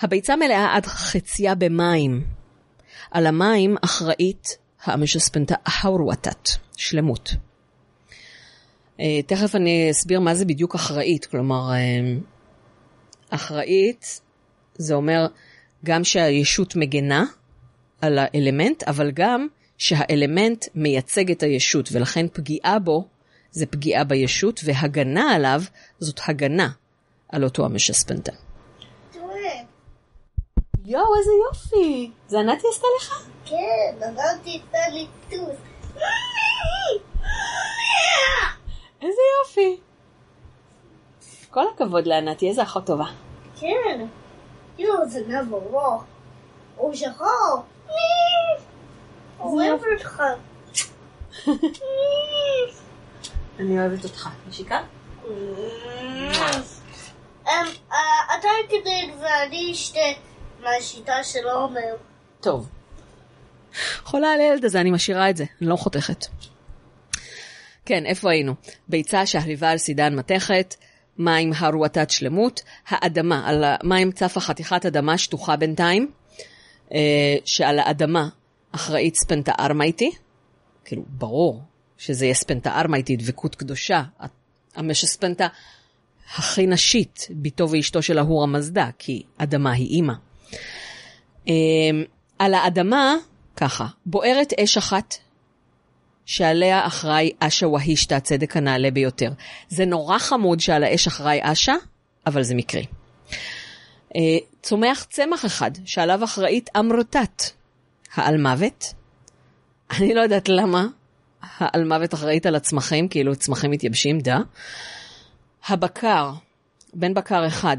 [0.00, 2.24] הביצה מלאה עד חציה במים.
[3.10, 7.34] על המים אחראית האמשספנטה ההורוותת, שלמות.
[9.00, 11.76] אה, תכף אני אסביר מה זה בדיוק אחראית, כלומר, אה,
[13.30, 14.20] אחראית
[14.74, 15.26] זה אומר
[15.84, 17.24] גם שהישות מגנה
[18.00, 19.46] על האלמנט, אבל גם
[19.78, 23.08] שהאלמנט מייצג את הישות, ולכן פגיעה בו
[23.50, 25.60] זה פגיעה בישות, והגנה עליו
[25.98, 26.68] זאת הגנה
[27.28, 28.32] על אותו המשספנטה.
[30.84, 32.10] יואו, איזה יופי!
[32.28, 33.28] זה ענתי עשתה לך?
[33.44, 35.56] כן, עברתי את הליטוס.
[39.02, 39.80] איזה יופי.
[41.50, 43.06] כל הכבוד לענתי, איזה אחות טובה.
[43.60, 44.06] כן.
[44.78, 46.04] יואו, זה גב ארוך.
[46.76, 47.62] הוא שחור.
[49.40, 50.22] אוהב אותך.
[53.58, 54.28] אני אוהבת אותך.
[54.48, 54.80] נשיקה?
[55.26, 55.30] אמ,
[57.92, 60.00] אה, אתה תגיד ואני אשתה
[60.60, 61.94] מהשיטה של עומר.
[62.40, 62.68] טוב.
[64.04, 66.26] חולה על הילד הזה, אני משאירה את זה, אני לא חותכת.
[67.90, 68.54] כן, איפה היינו?
[68.88, 70.74] ביצה שהריבה על סידן מתכת,
[71.18, 76.10] מים הרועתת שלמות, האדמה, על המים צפה חתיכת אדמה שטוחה בינתיים,
[76.94, 78.28] אה, שעל האדמה
[78.72, 80.10] אחראית ספנטה ארמייטי,
[80.84, 81.62] כאילו, ברור
[81.98, 84.02] שזה יהיה ספנטה ארמייטי, דבקות קדושה,
[84.74, 85.46] המשספנטה
[86.34, 90.14] הכי נשית, ביתו ואשתו של ההור המזדה, כי אדמה היא אימא.
[91.48, 91.54] אה,
[92.38, 93.14] על האדמה,
[93.56, 95.14] ככה, בוערת אש אחת,
[96.26, 99.32] שעליה אחראי אשה והישתא, הצדק הנעלה ביותר.
[99.68, 101.74] זה נורא חמוד שעל האש אחראי אשה,
[102.26, 102.86] אבל זה מקרי.
[104.16, 104.20] אה,
[104.62, 107.42] צומח צמח אחד, שעליו אחראית אמרותת,
[108.14, 108.94] העל מוות.
[109.90, 110.86] אני לא יודעת למה
[111.42, 114.38] העל מוות אחראית על הצמחים, כאילו צמחים מתייבשים, דה.
[115.68, 116.30] הבקר,
[116.94, 117.76] בן בקר אחד.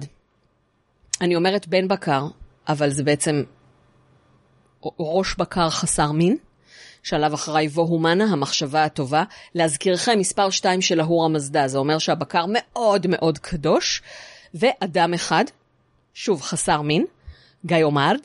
[1.21, 2.27] אני אומרת בן בקר,
[2.67, 3.43] אבל זה בעצם
[4.99, 6.37] ראש בקר חסר מין,
[7.03, 9.23] שעליו אחראי ווהומנה, המחשבה הטובה.
[9.55, 14.01] להזכירכם, מספר 2 של ההור המזדה, זה אומר שהבקר מאוד מאוד קדוש,
[14.53, 15.45] ואדם אחד,
[16.13, 17.05] שוב, חסר מין,
[17.65, 18.19] גיומרד,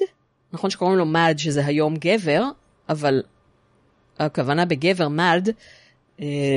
[0.53, 2.43] נכון שקוראים לו מד, שזה היום גבר,
[2.89, 3.23] אבל
[4.19, 5.49] הכוונה בגבר מד,
[6.21, 6.57] אה,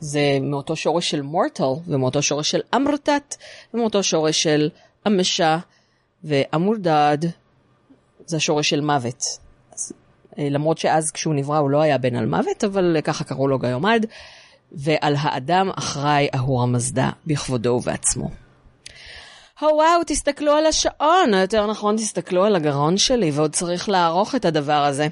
[0.00, 3.36] זה מאותו שורש של מורטל, ומאותו שורש של אמרתת,
[3.74, 4.70] ומאותו שורש של
[5.06, 5.58] אמשה
[6.24, 7.18] ואמורדד,
[8.26, 9.45] זה השורש של מוות.
[10.38, 13.58] אה, למרות שאז כשהוא נברא הוא לא היה בן על מוות, אבל ככה קראו לו
[13.58, 14.06] גיומד,
[14.72, 18.30] ועל האדם אחראי אהור המזדה בכבודו ובעצמו.
[19.58, 24.34] הו וואו, תסתכלו על השעון, או יותר נכון, תסתכלו על הגרון שלי, ועוד צריך לערוך
[24.34, 25.08] את הדבר הזה.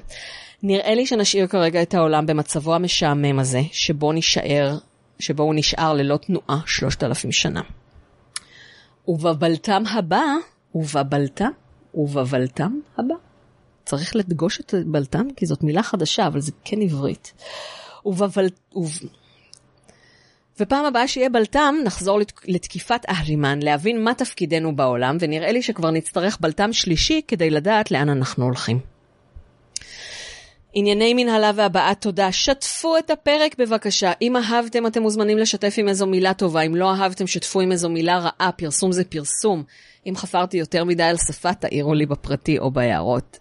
[0.63, 4.77] נראה לי שנשאיר כרגע את העולם במצבו המשעמם הזה, שבו נשאר,
[5.19, 7.61] שבו הוא נשאר ללא תנועה שלושת אלפים שנה.
[9.07, 10.23] ובבלתם הבא,
[10.75, 11.49] ובבלתם,
[11.93, 13.24] ובבלתם הבא.
[13.85, 17.33] צריך לדגוש את בלתם, כי זאת מילה חדשה, אבל זה כן עברית.
[18.05, 18.47] ובבל...
[18.75, 18.99] וב...
[20.59, 22.31] ופעם הבאה שיהיה בלתם, נחזור לת...
[22.45, 28.09] לתקיפת אהרימן, להבין מה תפקידנו בעולם, ונראה לי שכבר נצטרך בלתם שלישי כדי לדעת לאן
[28.09, 28.79] אנחנו הולכים.
[30.77, 34.11] ענייני מנהלה והבעת תודה, שתפו את הפרק בבקשה.
[34.21, 36.61] אם אהבתם, אתם מוזמנים לשתף עם איזו מילה טובה.
[36.61, 38.51] אם לא אהבתם, שתפו עם איזו מילה רעה.
[38.51, 39.63] פרסום זה פרסום.
[40.05, 43.39] אם חפרתי יותר מדי על שפה, תעירו לי בפרטי או בהערות.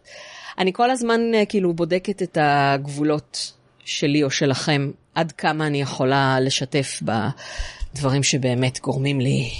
[0.58, 3.52] אני כל הזמן uh, כאילו בודקת את הגבולות
[3.84, 9.50] שלי או שלכם, עד כמה אני יכולה לשתף בדברים שבאמת גורמים לי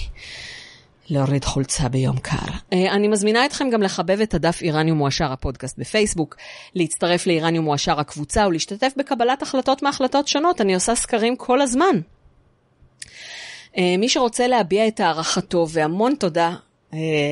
[1.09, 2.37] להוריד חולצה ביום קר.
[2.37, 6.37] Uh, אני מזמינה אתכם גם לחבב את הדף איראניום מועשר הפודקאסט בפייסבוק,
[6.75, 12.01] להצטרף לאיראניום מועשר הקבוצה ולהשתתף בקבלת החלטות מהחלטות שונות, אני עושה סקרים כל הזמן.
[13.75, 16.55] Uh, מי שרוצה להביע את הערכתו, והמון תודה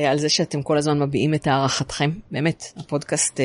[0.09, 3.41] על זה שאתם כל הזמן מביעים את הערכתכם, באמת, הפודקאסט uh,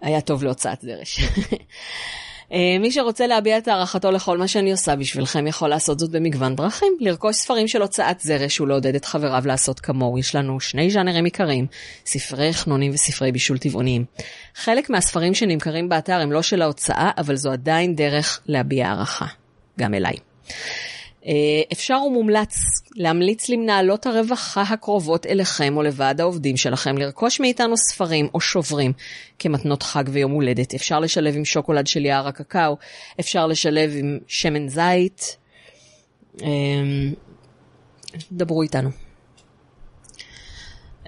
[0.00, 1.20] היה טוב להוצאת דרש.
[2.52, 6.56] אה, מי שרוצה להביע את הערכתו לכל מה שאני עושה בשבילכם יכול לעשות זאת במגוון
[6.56, 6.96] דרכים.
[7.00, 10.18] לרכוש ספרים של הוצאת זרש ולעודד את חבריו לעשות כמוהו.
[10.18, 11.66] יש לנו שני ז'אנרים עיקריים,
[12.06, 14.04] ספרי חנונים וספרי בישול טבעוניים.
[14.54, 19.26] חלק מהספרים שנמכרים באתר הם לא של ההוצאה, אבל זו עדיין דרך להביע הערכה,
[19.80, 20.14] גם אליי.
[21.26, 21.32] אה,
[21.72, 22.56] אפשר ומומלץ
[22.96, 28.92] להמליץ למנהלות הרווחה הקרובות אליכם או לוועד העובדים שלכם לרכוש מאיתנו ספרים או שוברים
[29.38, 30.74] כמתנות חג ויום הולדת.
[30.74, 32.76] אפשר לשלב עם שוקולד של יער הקקאו,
[33.20, 35.36] אפשר לשלב עם שמן זית.
[36.42, 36.48] אה,
[38.32, 38.90] דברו איתנו.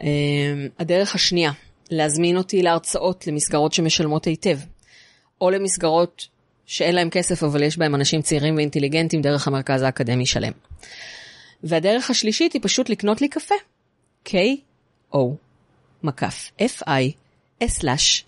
[0.03, 0.09] אה,
[0.79, 1.53] הדרך השנייה,
[1.91, 4.59] להזמין אותי להרצאות למסגרות שמשלמות היטב,
[5.41, 6.29] או למסגרות
[6.67, 10.53] שאין להם כסף אבל יש בהם אנשים צעירים ואינטליגנטים דרך המרכז האקדמי שלם.
[11.65, 13.55] והדרך השלישית היא פשוט לקנות לי קפה.
[14.29, 15.19] K-O,
[16.03, 17.13] מקף, F-I,
[17.65, 18.23] S-Lash,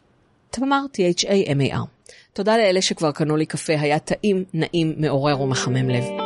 [0.50, 2.12] תמר, T-H-A-M-A-R.
[2.32, 6.23] תודה לאלה שכבר קנו לי קפה, היה טעים, נעים, מעורר ומחמם לב.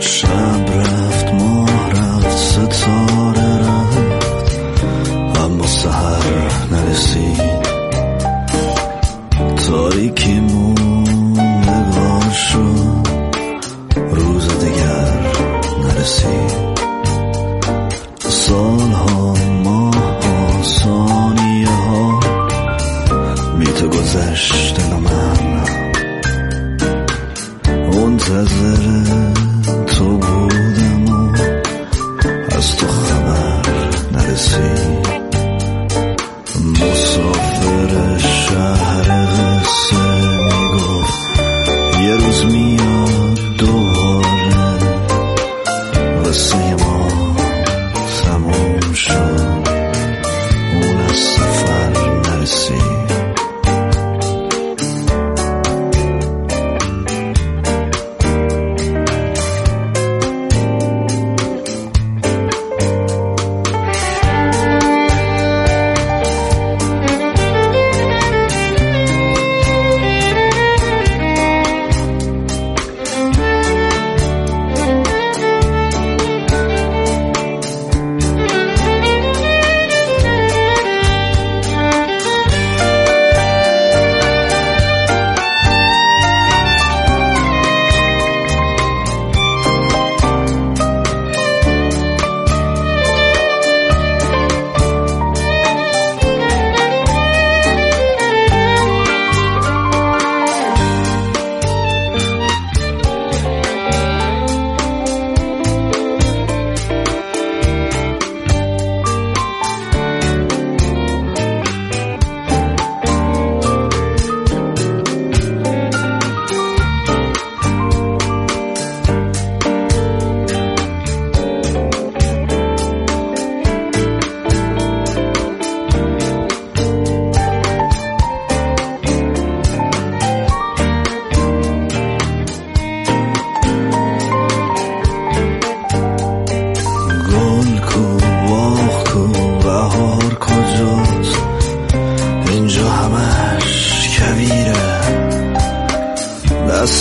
[0.00, 0.65] 什么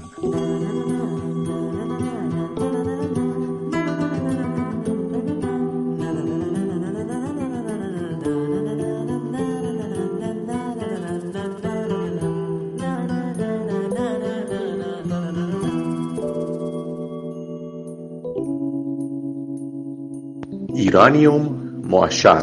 [20.86, 22.38] איראניום מועשר.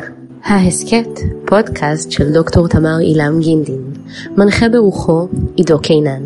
[0.45, 3.83] ההסכת, פודקאסט של דוקטור תמר אילם גינדין,
[4.37, 6.23] מנחה ברוחו עידו קינן.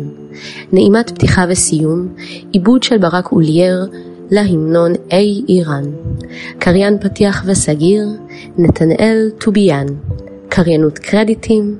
[0.71, 2.07] נעימת פתיחה וסיום,
[2.51, 3.87] עיבוד של ברק אולייר
[4.31, 5.83] להמנון איי איראן.
[6.59, 8.07] קריין פתיח וסגיר,
[8.57, 9.85] נתנאל טוביאן.
[10.49, 11.77] קריינות קרדיטים,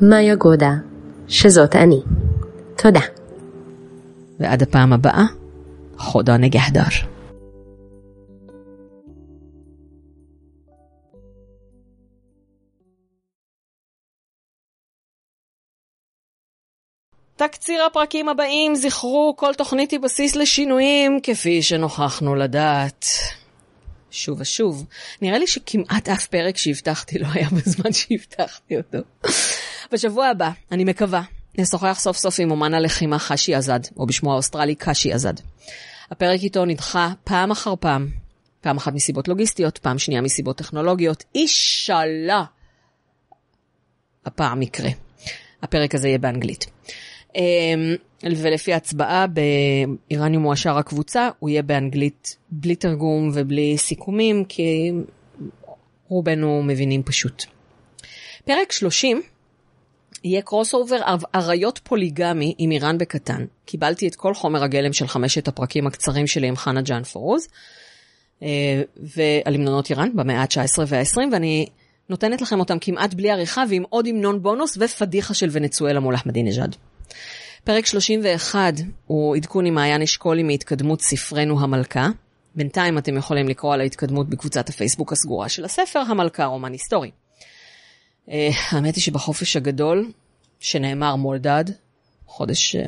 [0.00, 0.74] מאיה גודה,
[1.28, 2.00] שזאת אני.
[2.76, 3.00] תודה.
[4.40, 5.24] ועד הפעם הבאה,
[5.98, 7.17] חודה נגהדר.
[17.38, 23.06] תקציר הפרקים הבאים, זכרו, כל תוכנית היא בסיס לשינויים, כפי שנוכחנו לדעת.
[24.10, 24.86] שוב ושוב.
[25.22, 28.98] נראה לי שכמעט אף פרק שהבטחתי לא היה בזמן שהבטחתי אותו.
[29.92, 31.22] בשבוע הבא, אני מקווה,
[31.58, 35.34] נשוחח סוף סוף עם אומן הלחימה חשי עזד, או בשמו האוסטרלי קשי עזד.
[36.10, 38.08] הפרק איתו נדחה פעם אחר פעם,
[38.60, 41.24] פעם אחת מסיבות לוגיסטיות, פעם שנייה מסיבות טכנולוגיות.
[41.34, 42.44] אישאללה!
[44.26, 44.90] הפעם יקרה.
[45.62, 46.77] הפרק הזה יהיה באנגלית.
[47.36, 54.92] אמ, ולפי הצבעה באיראניום מועשר הקבוצה, הוא יהיה באנגלית בלי תרגום ובלי סיכומים, כי
[56.08, 57.44] רובנו מבינים פשוט.
[58.44, 59.22] פרק 30
[60.24, 61.00] יהיה crossover
[61.34, 63.44] אריות פוליגמי עם איראן בקטן.
[63.64, 67.48] קיבלתי את כל חומר הגלם של חמשת הפרקים הקצרים שלי עם חנה ג'אן פורוז,
[68.42, 71.66] אה, ועל המנונות איראן במאה ה-19 וה-20, ואני
[72.08, 76.76] נותנת לכם אותם כמעט בלי עריכה ועם עוד המנון בונוס ופדיחה של ונצואלה מול אחמדינג'אד.
[77.64, 78.74] פרק 31
[79.06, 82.08] הוא עדכון עם מעיין אשכולי מהתקדמות ספרנו המלכה.
[82.54, 87.10] בינתיים אתם יכולים לקרוא על ההתקדמות בקבוצת הפייסבוק הסגורה של הספר, המלכה רומן היסטורי.
[88.26, 88.30] אה,
[88.70, 90.12] האמת היא שבחופש הגדול,
[90.60, 91.64] שנאמר מורדאד,
[92.26, 92.78] חודש, אה,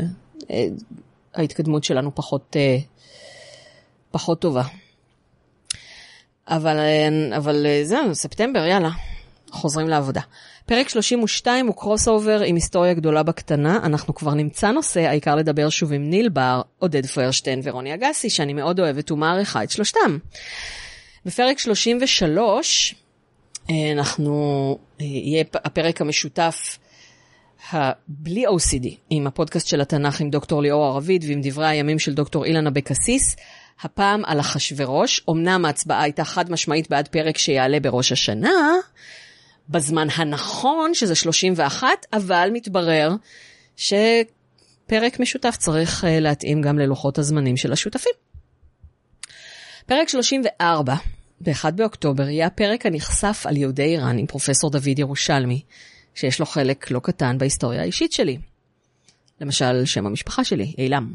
[0.42, 0.44] אה,
[1.34, 2.56] ההתקדמות שלנו פחות,
[4.10, 4.62] פחות טובה.
[6.48, 6.76] אבל,
[7.36, 8.90] אבל זהו, ספטמבר, יאללה,
[9.50, 10.20] חוזרים לעבודה.
[10.70, 13.78] פרק 32 הוא crossover עם היסטוריה גדולה בקטנה.
[13.82, 18.52] אנחנו כבר נמצא נושא, העיקר לדבר שוב עם ניל בר, עודד פוירשטיין ורוני אגסי, שאני
[18.52, 20.18] מאוד אוהבת ומעריכה את שלושתם.
[21.26, 22.94] בפרק 33,
[23.70, 26.78] אה, אנחנו, אה, יהיה הפרק המשותף
[28.08, 32.44] בלי OCD, עם הפודקאסט של התנ"ך עם דוקטור ליאור ערבית ועם דברי הימים של דוקטור
[32.44, 33.36] אילן אבקסיס.
[33.82, 38.50] הפעם על אחשורוש, אמנם ההצבעה הייתה חד משמעית בעד פרק שיעלה בראש השנה,
[39.70, 43.10] בזמן הנכון, שזה 31, אבל מתברר
[43.76, 48.12] שפרק משותף צריך אה, להתאים גם ללוחות הזמנים של השותפים.
[49.86, 50.94] פרק 34,
[51.40, 55.62] ב-1 באוקטובר, יהיה הפרק הנחשף על יהודי איראן עם פרופסור דוד ירושלמי,
[56.14, 58.38] שיש לו חלק לא קטן בהיסטוריה האישית שלי.
[59.40, 61.12] למשל, שם המשפחה שלי, אילם,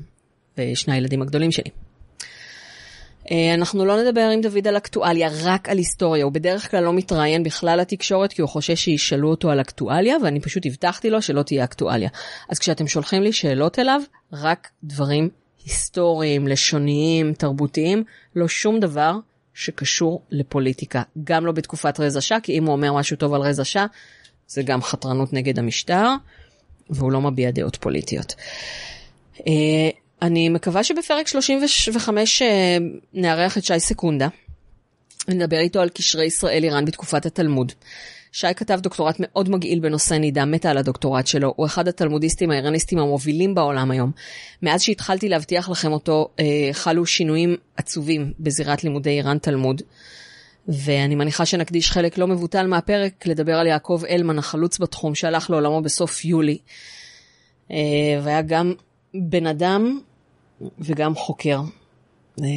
[0.57, 1.84] ושני הילדים הגדולים שלי.
[3.31, 6.23] אה, אנחנו לא נדבר עם דוד על אקטואליה, רק על היסטוריה.
[6.23, 10.39] הוא בדרך כלל לא מתראיין בכלל לתקשורת, כי הוא חושש שישאלו אותו על אקטואליה, ואני
[10.39, 12.09] פשוט הבטחתי לו שלא תהיה אקטואליה.
[12.49, 14.01] אז כשאתם שולחים לי שאלות אליו,
[14.33, 15.29] רק דברים
[15.65, 18.03] היסטוריים, לשוניים, תרבותיים,
[18.35, 19.15] לא שום דבר
[19.53, 21.01] שקשור לפוליטיקה.
[21.23, 23.85] גם לא בתקופת רזע שעה, כי אם הוא אומר משהו טוב על רזע שעה,
[24.47, 26.07] זה גם חתרנות נגד המשטר,
[26.89, 28.35] והוא לא מביע דעות פוליטיות.
[30.21, 32.77] אני מקווה שבפרק 35 אה,
[33.13, 34.27] נארח את שי סקונדה.
[35.27, 37.71] נדבר איתו על קשרי ישראל-איראן בתקופת התלמוד.
[38.31, 41.53] שי כתב דוקטורט מאוד מגעיל בנושא נידה, מתה על הדוקטורט שלו.
[41.55, 44.11] הוא אחד התלמודיסטים האיראניסטים המובילים בעולם היום.
[44.61, 49.81] מאז שהתחלתי להבטיח לכם אותו, אה, חלו שינויים עצובים בזירת לימודי איראן תלמוד.
[50.67, 55.81] ואני מניחה שנקדיש חלק לא מבוטל מהפרק לדבר על יעקב אלמן, החלוץ בתחום, שהלך לעולמו
[55.81, 56.57] בסוף יולי.
[57.71, 57.77] אה,
[58.23, 58.73] והיה גם
[59.21, 59.99] בן אדם
[60.79, 61.61] וגם חוקר.
[62.41, 62.47] אה,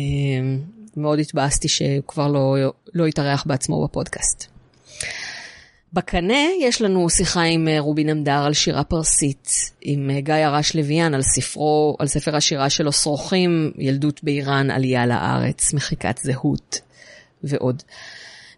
[0.96, 2.56] מאוד התבאסתי שהוא כבר לא,
[2.94, 4.46] לא התארח בעצמו בפודקאסט.
[5.92, 9.48] בקנה יש לנו שיחה עם אה, רובין עמדר על שירה פרסית,
[9.80, 15.06] עם אה, גיא הרש לוויאן על ספרו, על ספר השירה שלו שרוכים, ילדות באיראן, עלייה
[15.06, 16.80] לארץ, מחיקת זהות
[17.44, 17.82] ועוד.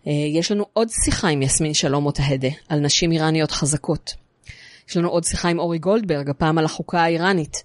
[0.06, 4.14] יש לנו עוד שיחה עם יסמין שלום אותהדה על נשים איראניות חזקות.
[4.90, 7.62] יש לנו עוד שיחה עם אורי גולדברג, הפעם על החוקה האיראנית.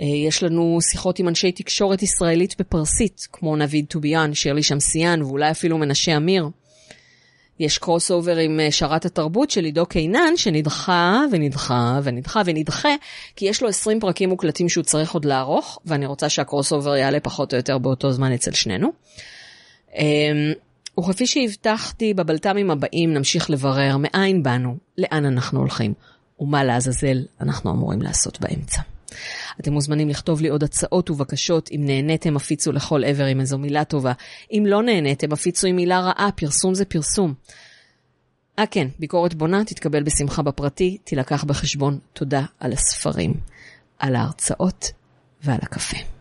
[0.00, 5.50] אה, יש לנו שיחות עם אנשי תקשורת ישראלית בפרסית, כמו נביד טוביאן, שירלי שמסיאן, ואולי
[5.50, 6.48] אפילו מנשה אמיר.
[7.60, 12.94] יש crossover עם אה, שרת התרבות של עידו קינן, שנדחה ונדחה ונדחה ונדחה,
[13.36, 17.20] כי יש לו 20 פרקים מוקלטים שהוא צריך עוד לערוך, ואני רוצה שהקרוס אובר יעלה
[17.20, 18.88] פחות או יותר באותו זמן אצל שנינו.
[19.98, 20.52] אמ,
[20.98, 25.94] וכפי שהבטחתי, בבלת"מים הבאים נמשיך לברר מאין באנו, לאן אנחנו הולכים,
[26.40, 28.82] ומה לעזאזל אנחנו אמורים לעשות באמצע.
[29.60, 31.70] אתם מוזמנים לכתוב לי עוד הצעות ובקשות.
[31.72, 34.12] אם נהניתם, הפיצו לכל עבר עם איזו מילה טובה.
[34.52, 37.34] אם לא נהניתם, הפיצו עם מילה רעה, פרסום זה פרסום.
[38.58, 41.98] אה כן, ביקורת בונה תתקבל בשמחה בפרטי, תילקח בחשבון.
[42.12, 43.34] תודה על הספרים,
[43.98, 44.92] על ההרצאות
[45.42, 46.13] ועל הקפה.